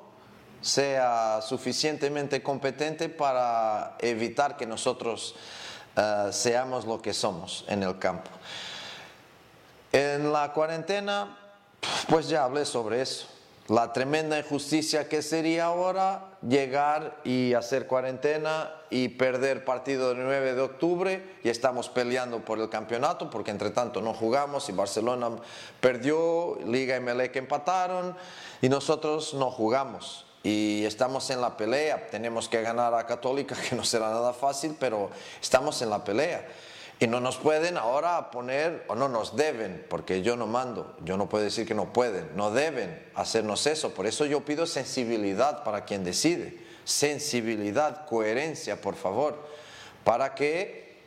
sea 0.61 1.41
suficientemente 1.41 2.41
competente 2.41 3.09
para 3.09 3.97
evitar 3.99 4.55
que 4.55 4.65
nosotros 4.65 5.35
eh, 5.97 6.29
seamos 6.31 6.85
lo 6.85 7.01
que 7.01 7.13
somos 7.13 7.65
en 7.67 7.83
el 7.83 7.99
campo. 7.99 8.31
En 9.91 10.31
la 10.31 10.53
cuarentena, 10.53 11.37
pues 12.07 12.29
ya 12.29 12.45
hablé 12.45 12.63
sobre 12.63 13.01
eso 13.01 13.27
la 13.67 13.93
tremenda 13.93 14.37
injusticia 14.37 15.07
que 15.07 15.21
sería 15.21 15.65
ahora 15.65 16.32
llegar 16.47 17.19
y 17.23 17.53
hacer 17.53 17.87
cuarentena 17.87 18.71
y 18.89 19.09
perder 19.09 19.65
partido 19.65 20.09
del 20.09 20.23
9 20.23 20.55
de 20.55 20.61
octubre. 20.61 21.37
Y 21.43 21.49
estamos 21.49 21.89
peleando 21.89 22.43
por 22.43 22.59
el 22.59 22.69
campeonato 22.69 23.29
porque 23.29 23.51
entre 23.51 23.71
tanto 23.71 24.01
no 24.01 24.13
jugamos 24.13 24.69
y 24.69 24.71
Barcelona 24.71 25.31
perdió, 25.79 26.57
Liga 26.65 26.95
y 26.97 26.99
Melec 26.99 27.35
empataron 27.35 28.15
y 28.61 28.69
nosotros 28.69 29.33
no 29.33 29.51
jugamos. 29.51 30.25
Y 30.43 30.83
estamos 30.83 31.29
en 31.29 31.39
la 31.39 31.55
pelea, 31.55 32.07
tenemos 32.07 32.49
que 32.49 32.61
ganar 32.61 32.93
a 32.93 33.05
Católica 33.05 33.55
que 33.69 33.75
no 33.75 33.83
será 33.83 34.09
nada 34.09 34.33
fácil, 34.33 34.75
pero 34.79 35.09
estamos 35.41 35.81
en 35.81 35.89
la 35.89 36.03
pelea. 36.03 36.45
Y 37.03 37.07
no 37.07 37.19
nos 37.19 37.35
pueden 37.35 37.77
ahora 37.77 38.31
poner, 38.31 38.85
o 38.87 38.95
no 38.95 39.09
nos 39.09 39.35
deben, 39.35 39.85
porque 39.89 40.21
yo 40.21 40.37
no 40.37 40.47
mando, 40.47 40.95
yo 41.03 41.17
no 41.17 41.27
puedo 41.27 41.43
decir 41.43 41.67
que 41.67 41.73
no 41.73 41.91
pueden, 41.91 42.29
no 42.37 42.49
deben 42.49 43.05
hacernos 43.13 43.67
eso. 43.67 43.93
Por 43.93 44.07
eso 44.07 44.25
yo 44.25 44.45
pido 44.45 44.65
sensibilidad 44.65 45.65
para 45.65 45.83
quien 45.83 46.05
decide, 46.05 46.65
sensibilidad, 46.85 48.05
coherencia, 48.05 48.79
por 48.79 48.95
favor, 48.95 49.37
para 50.05 50.33
que 50.33 51.01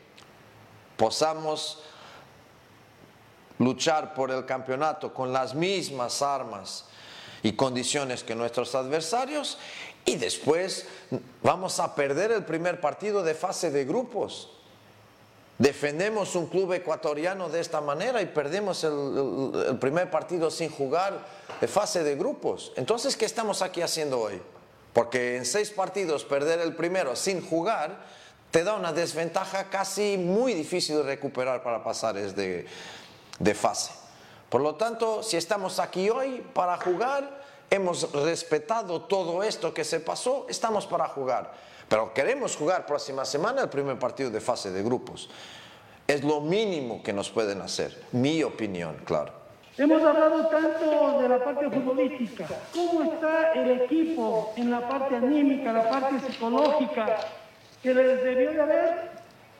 podamos 0.98 1.82
luchar 3.58 4.12
por 4.12 4.30
el 4.30 4.44
campeonato 4.44 5.14
con 5.14 5.32
las 5.32 5.54
mismas 5.54 6.20
armas 6.20 6.84
y 7.42 7.52
condiciones 7.52 8.22
que 8.22 8.34
nuestros 8.34 8.74
adversarios. 8.74 9.56
Y 10.04 10.16
después 10.16 10.88
vamos 11.42 11.80
a 11.80 11.94
perder 11.94 12.32
el 12.32 12.44
primer 12.44 12.82
partido 12.82 13.22
de 13.22 13.34
fase 13.34 13.70
de 13.70 13.86
grupos 13.86 14.55
Defendemos 15.58 16.34
un 16.34 16.46
club 16.46 16.74
ecuatoriano 16.74 17.48
de 17.48 17.60
esta 17.60 17.80
manera 17.80 18.20
y 18.20 18.26
perdemos 18.26 18.84
el, 18.84 19.78
primer 19.80 20.10
partido 20.10 20.50
sin 20.50 20.68
jugar 20.68 21.26
de 21.60 21.66
fase 21.66 22.04
de 22.04 22.14
grupos. 22.14 22.72
Entonces, 22.76 23.16
¿qué 23.16 23.24
estamos 23.24 23.62
aquí 23.62 23.80
haciendo 23.80 24.20
hoy? 24.20 24.40
Porque 24.92 25.36
en 25.36 25.46
seis 25.46 25.70
partidos 25.70 26.24
perder 26.24 26.60
el 26.60 26.74
primero 26.74 27.16
sin 27.16 27.40
jugar 27.40 28.04
te 28.50 28.64
da 28.64 28.74
una 28.74 28.92
desventaja 28.92 29.70
casi 29.70 30.18
muy 30.18 30.52
difícil 30.52 30.98
de 30.98 31.02
recuperar 31.04 31.62
para 31.62 31.82
pasar 31.82 32.14
de, 32.14 32.66
de 33.38 33.54
fase. 33.54 33.92
Por 34.50 34.60
lo 34.60 34.74
tanto, 34.74 35.22
si 35.22 35.38
estamos 35.38 35.80
aquí 35.80 36.10
hoy 36.10 36.44
para 36.52 36.76
jugar, 36.76 37.42
hemos 37.70 38.12
respetado 38.12 39.02
todo 39.02 39.42
esto 39.42 39.72
que 39.72 39.84
se 39.84 40.00
pasó, 40.00 40.46
estamos 40.50 40.86
para 40.86 41.08
jugar. 41.08 41.52
Pero 41.88 42.12
queremos 42.12 42.56
jugar 42.56 42.84
próxima 42.84 43.24
semana 43.24 43.62
el 43.62 43.68
primer 43.68 43.98
partido 43.98 44.30
de 44.30 44.40
fase 44.40 44.72
de 44.72 44.82
grupos. 44.82 45.30
Es 46.06 46.24
lo 46.24 46.40
mínimo 46.40 47.02
que 47.02 47.12
nos 47.12 47.30
pueden 47.30 47.60
hacer, 47.62 47.96
mi 48.12 48.42
opinión, 48.42 48.96
claro. 49.04 49.32
Hemos 49.78 50.02
hablado 50.02 50.46
tanto 50.46 51.20
de 51.20 51.28
la 51.28 51.44
parte 51.44 51.68
futbolística. 51.68 52.46
¿Cómo 52.74 53.02
está 53.02 53.52
el 53.52 53.82
equipo 53.82 54.52
en 54.56 54.70
la 54.70 54.88
parte 54.88 55.16
anímica, 55.16 55.72
la 55.72 55.90
parte 55.90 56.18
psicológica, 56.20 57.18
que 57.82 57.92
les 57.92 58.24
debió 58.24 58.52
de 58.52 58.62
haber 58.62 59.10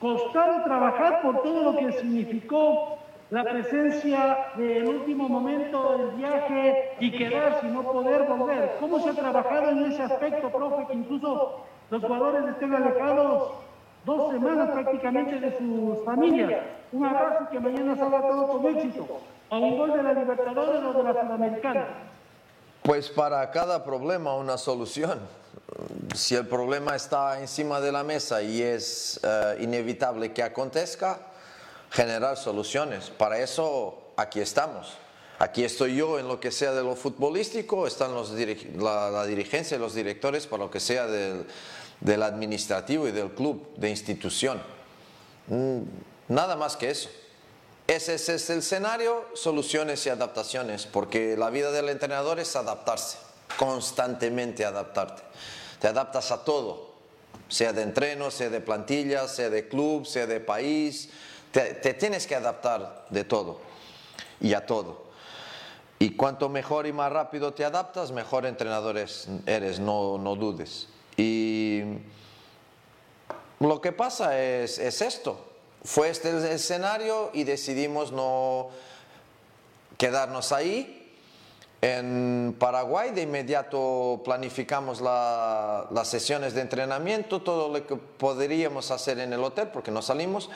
costado 0.01 0.65
trabajar 0.65 1.21
por 1.23 1.43
todo 1.43 1.73
lo 1.73 1.79
que 1.79 1.93
significó 1.93 2.99
la 3.31 3.45
presencia 3.45 4.53
del 4.57 4.87
último 4.87 5.29
momento 5.29 5.99
del 5.99 6.11
viaje 6.13 6.93
y 6.99 7.11
quedarse 7.11 7.67
y 7.67 7.71
no 7.71 7.83
poder 7.83 8.23
volver? 8.23 8.77
¿Cómo 8.81 9.01
se 9.01 9.11
ha 9.11 9.15
trabajado 9.15 9.71
en 9.71 9.93
ese 9.93 10.03
aspecto, 10.03 10.51
profe, 10.51 10.87
que 10.87 10.95
incluso 10.95 11.67
los 11.91 12.03
jugadores 12.03 12.49
estén 12.49 12.75
alejados 12.75 13.53
dos 14.05 14.33
semanas 14.33 14.71
prácticamente 14.71 15.41
de 15.41 15.59
sus 15.59 16.05
familias. 16.05 16.63
Un 16.93 17.05
abrazo 17.05 17.49
que 17.51 17.61
mañana 17.61 17.97
salga 17.97 18.21
todo 18.23 18.47
con 18.49 18.67
éxito. 18.77 19.21
A 19.51 19.59
un 19.59 19.79
gol 19.79 19.93
de 19.93 20.03
la 20.03 20.13
Libertadores 20.13 20.83
o 20.83 20.93
de 20.93 21.03
la 21.03 21.13
Sudamericana. 21.13 21.87
Pues 22.83 23.09
para 23.09 23.51
cada 23.51 23.85
problema 23.85 24.35
una 24.35 24.59
solución. 24.59 25.21
Si 26.15 26.35
el 26.35 26.47
problema 26.47 26.97
está 26.97 27.41
encima 27.41 27.81
de 27.81 27.93
la 27.93 28.05
mesa 28.05 28.43
y 28.43 28.63
es 28.63 29.21
eh, 29.23 29.59
inevitable 29.61 30.33
que 30.33 30.43
acontezca, 30.43 31.19
generar 31.91 32.37
soluciones. 32.37 33.11
Para 33.11 33.39
eso 33.39 34.13
aquí 34.17 34.41
estamos. 34.41 34.97
Aquí 35.39 35.65
estoy 35.65 35.97
yo 35.97 36.19
en 36.19 36.29
lo 36.29 36.41
que 36.41 36.51
sea 36.51 36.73
de 36.73 36.83
lo 36.83 36.97
futbolístico, 36.97 37.87
están 37.87 38.13
la, 38.15 39.27
dirigencia 39.27 39.77
y 39.77 39.81
los 39.81 39.95
directores 39.95 40.47
para 40.47 40.65
lo 40.65 40.71
que 40.71 40.81
sea 40.81 41.07
del, 41.07 41.47
del 42.01 42.23
administrativo 42.23 43.07
y 43.07 43.13
del 43.13 43.31
club, 43.31 43.75
de 43.77 43.91
institución. 43.91 44.63
Mm, 45.49 45.83
nada 46.29 46.57
más 46.57 46.77
que 46.77 46.91
eso. 46.91 47.11
Ese, 47.87 48.15
es 48.15 48.51
el 48.51 48.59
escenario, 48.59 49.27
soluciones 49.35 50.05
y 50.07 50.09
adaptaciones, 50.09 50.87
porque 50.87 51.37
la 51.37 51.51
vida 51.51 51.71
del 51.71 51.89
entrenador 51.89 52.41
es 52.41 52.57
adaptarse, 52.57 53.19
constantemente 53.59 54.65
adaptarte. 54.65 55.23
Te 55.81 55.87
adaptas 55.87 56.33
a 56.33 56.43
todo, 56.43 56.91
sea 57.49 57.73
de 57.73 57.83
entreno, 57.83 58.33
sea 58.33 58.51
de 58.51 58.61
plantilla, 58.61 59.29
sea 59.29 59.51
de 59.51 59.69
club, 59.69 60.05
sea 60.05 60.27
de 60.27 60.41
país. 60.41 61.11
Te, 61.53 61.95
tienes 61.95 62.27
que 62.27 62.35
adaptar 62.35 63.07
de 63.09 63.23
todo 63.23 63.61
y 64.41 64.53
a 64.55 64.67
todo. 64.67 65.06
Y 65.99 66.11
cuanto 66.11 66.49
mejor 66.49 66.87
y 66.87 66.93
más 66.93 67.11
rápido 67.11 67.55
te 67.55 67.65
adaptas, 67.65 68.13
mejor 68.13 68.45
entrenador 68.45 68.99
eres, 68.99 69.81
no, 69.81 70.19
no 70.19 70.37
dudes. 70.37 70.89
Y 71.17 71.83
lo 73.61 73.81
que 73.81 73.93
pasa 73.93 74.39
es, 74.39 74.79
esto. 74.79 75.41
Fue 75.83 76.11
este 76.11 76.31
el 76.31 76.45
escenario 76.45 77.31
y 77.33 77.45
decidimos 77.45 78.13
no 78.13 78.69
quedarnos 79.97 80.53
ahí. 80.53 81.15
En 81.81 82.57
Paraguay 82.59 83.13
de 83.13 83.23
inmediato 83.23 84.21
planificamos 84.25 85.01
las 85.01 86.09
sesiones 86.09 86.55
de 86.55 86.63
entrenamiento, 86.63 87.41
todo 87.43 87.69
lo 87.73 87.87
que 87.87 87.97
podríamos 87.97 88.91
hacer 88.91 89.21
en 89.21 89.33
el 89.33 89.45
hotel, 89.45 89.69
porque 89.69 89.91
no 89.91 90.03
salimos, 90.03 90.51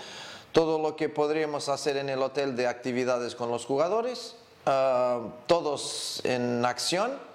todo 0.53 0.79
lo 0.79 0.97
que 0.97 1.09
podríamos 1.09 1.69
hacer 1.69 1.97
en 1.97 2.09
el 2.09 2.23
hotel 2.23 2.57
de 2.57 2.67
actividades 2.67 3.35
con 3.35 3.51
los 3.51 3.67
jugadores, 3.67 4.35
ah, 4.67 5.21
todos 5.47 6.21
en 6.25 6.65
acción 6.65 7.31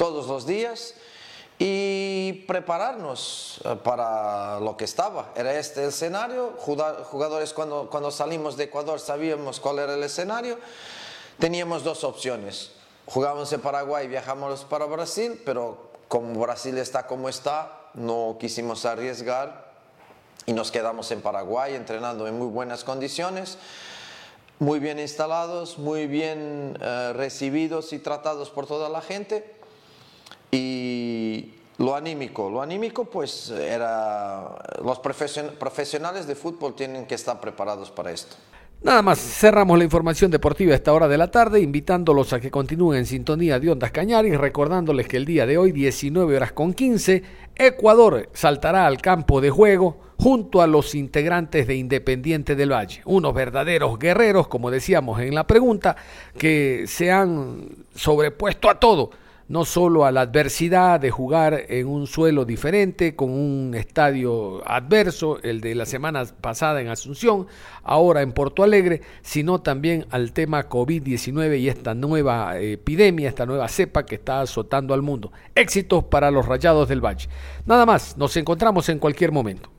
todos 0.00 0.28
los 0.28 0.46
días 0.46 0.94
y 1.58 2.32
prepararnos 2.48 3.60
eh, 3.66 3.76
para 3.84 4.58
lo 4.60 4.78
que 4.78 4.86
estaba. 4.86 5.30
Era 5.36 5.52
este 5.58 5.82
el 5.82 5.90
escenario, 5.90 6.54
jugadores 6.56 7.52
cuando, 7.52 7.90
cuando 7.90 8.10
salimos 8.10 8.56
de 8.56 8.64
Ecuador 8.64 8.98
sabíamos 8.98 9.60
cuál 9.60 9.78
era 9.78 9.92
el 9.92 10.02
escenario, 10.02 10.58
teníamos 11.38 11.84
dos 11.84 12.02
opciones. 12.02 12.70
Jugábamos 13.04 13.52
en 13.52 13.60
Paraguay, 13.60 14.08
viajamos 14.08 14.64
para 14.64 14.86
Brasil, 14.86 15.42
pero 15.44 15.90
como 16.08 16.40
Brasil 16.40 16.78
está 16.78 17.06
como 17.06 17.28
está, 17.28 17.90
no 17.92 18.38
quisimos 18.40 18.86
arriesgar 18.86 19.70
y 20.46 20.54
nos 20.54 20.70
quedamos 20.70 21.10
en 21.10 21.20
Paraguay 21.20 21.74
entrenando 21.74 22.26
en 22.26 22.38
muy 22.38 22.46
buenas 22.48 22.84
condiciones, 22.84 23.58
muy 24.60 24.78
bien 24.78 24.98
instalados, 24.98 25.78
muy 25.78 26.06
bien 26.06 26.78
eh, 26.80 27.12
recibidos 27.14 27.92
y 27.92 27.98
tratados 27.98 28.50
por 28.50 28.66
toda 28.66 28.88
la 28.88 29.00
gente. 29.00 29.56
Y 30.52 31.54
lo 31.78 31.96
anímico, 31.96 32.50
lo 32.50 32.60
anímico 32.60 33.06
pues 33.06 33.48
era, 33.50 34.54
los 34.84 34.98
profesionales 34.98 36.26
de 36.26 36.34
fútbol 36.34 36.74
tienen 36.74 37.06
que 37.06 37.14
estar 37.14 37.40
preparados 37.40 37.90
para 37.90 38.10
esto. 38.10 38.36
Nada 38.82 39.02
más, 39.02 39.18
cerramos 39.18 39.76
la 39.76 39.84
información 39.84 40.30
deportiva 40.30 40.72
a 40.72 40.76
esta 40.76 40.94
hora 40.94 41.06
de 41.06 41.18
la 41.18 41.30
tarde, 41.30 41.60
invitándolos 41.60 42.32
a 42.32 42.40
que 42.40 42.50
continúen 42.50 43.00
en 43.00 43.04
sintonía 43.04 43.60
de 43.60 43.70
Ondas 43.70 43.90
Cañaris, 43.90 44.38
recordándoles 44.38 45.06
que 45.06 45.18
el 45.18 45.26
día 45.26 45.44
de 45.44 45.58
hoy, 45.58 45.70
19 45.70 46.34
horas 46.34 46.52
con 46.52 46.72
15, 46.72 47.22
Ecuador 47.56 48.30
saltará 48.32 48.86
al 48.86 49.02
campo 49.02 49.42
de 49.42 49.50
juego 49.50 49.98
junto 50.16 50.62
a 50.62 50.66
los 50.66 50.94
integrantes 50.94 51.66
de 51.66 51.76
Independiente 51.76 52.56
del 52.56 52.72
Valle, 52.72 53.02
unos 53.04 53.34
verdaderos 53.34 53.98
guerreros, 53.98 54.48
como 54.48 54.70
decíamos 54.70 55.20
en 55.20 55.34
la 55.34 55.46
pregunta, 55.46 55.96
que 56.38 56.84
se 56.86 57.12
han 57.12 57.84
sobrepuesto 57.94 58.70
a 58.70 58.80
todo 58.80 59.10
no 59.50 59.64
solo 59.64 60.04
a 60.04 60.12
la 60.12 60.20
adversidad 60.20 61.00
de 61.00 61.10
jugar 61.10 61.64
en 61.68 61.88
un 61.88 62.06
suelo 62.06 62.44
diferente, 62.44 63.16
con 63.16 63.30
un 63.30 63.74
estadio 63.74 64.62
adverso, 64.64 65.42
el 65.42 65.60
de 65.60 65.74
la 65.74 65.86
semana 65.86 66.24
pasada 66.40 66.80
en 66.80 66.86
Asunción, 66.86 67.48
ahora 67.82 68.22
en 68.22 68.30
Porto 68.30 68.62
Alegre, 68.62 69.02
sino 69.22 69.60
también 69.60 70.06
al 70.10 70.32
tema 70.32 70.68
COVID-19 70.68 71.58
y 71.58 71.68
esta 71.68 71.94
nueva 71.94 72.60
epidemia, 72.60 73.28
esta 73.28 73.44
nueva 73.44 73.66
cepa 73.66 74.06
que 74.06 74.14
está 74.14 74.40
azotando 74.40 74.94
al 74.94 75.02
mundo. 75.02 75.32
Éxitos 75.56 76.04
para 76.04 76.30
los 76.30 76.46
Rayados 76.46 76.88
del 76.88 77.04
Valle. 77.04 77.28
Nada 77.66 77.84
más, 77.84 78.16
nos 78.16 78.36
encontramos 78.36 78.88
en 78.88 79.00
cualquier 79.00 79.32
momento. 79.32 79.68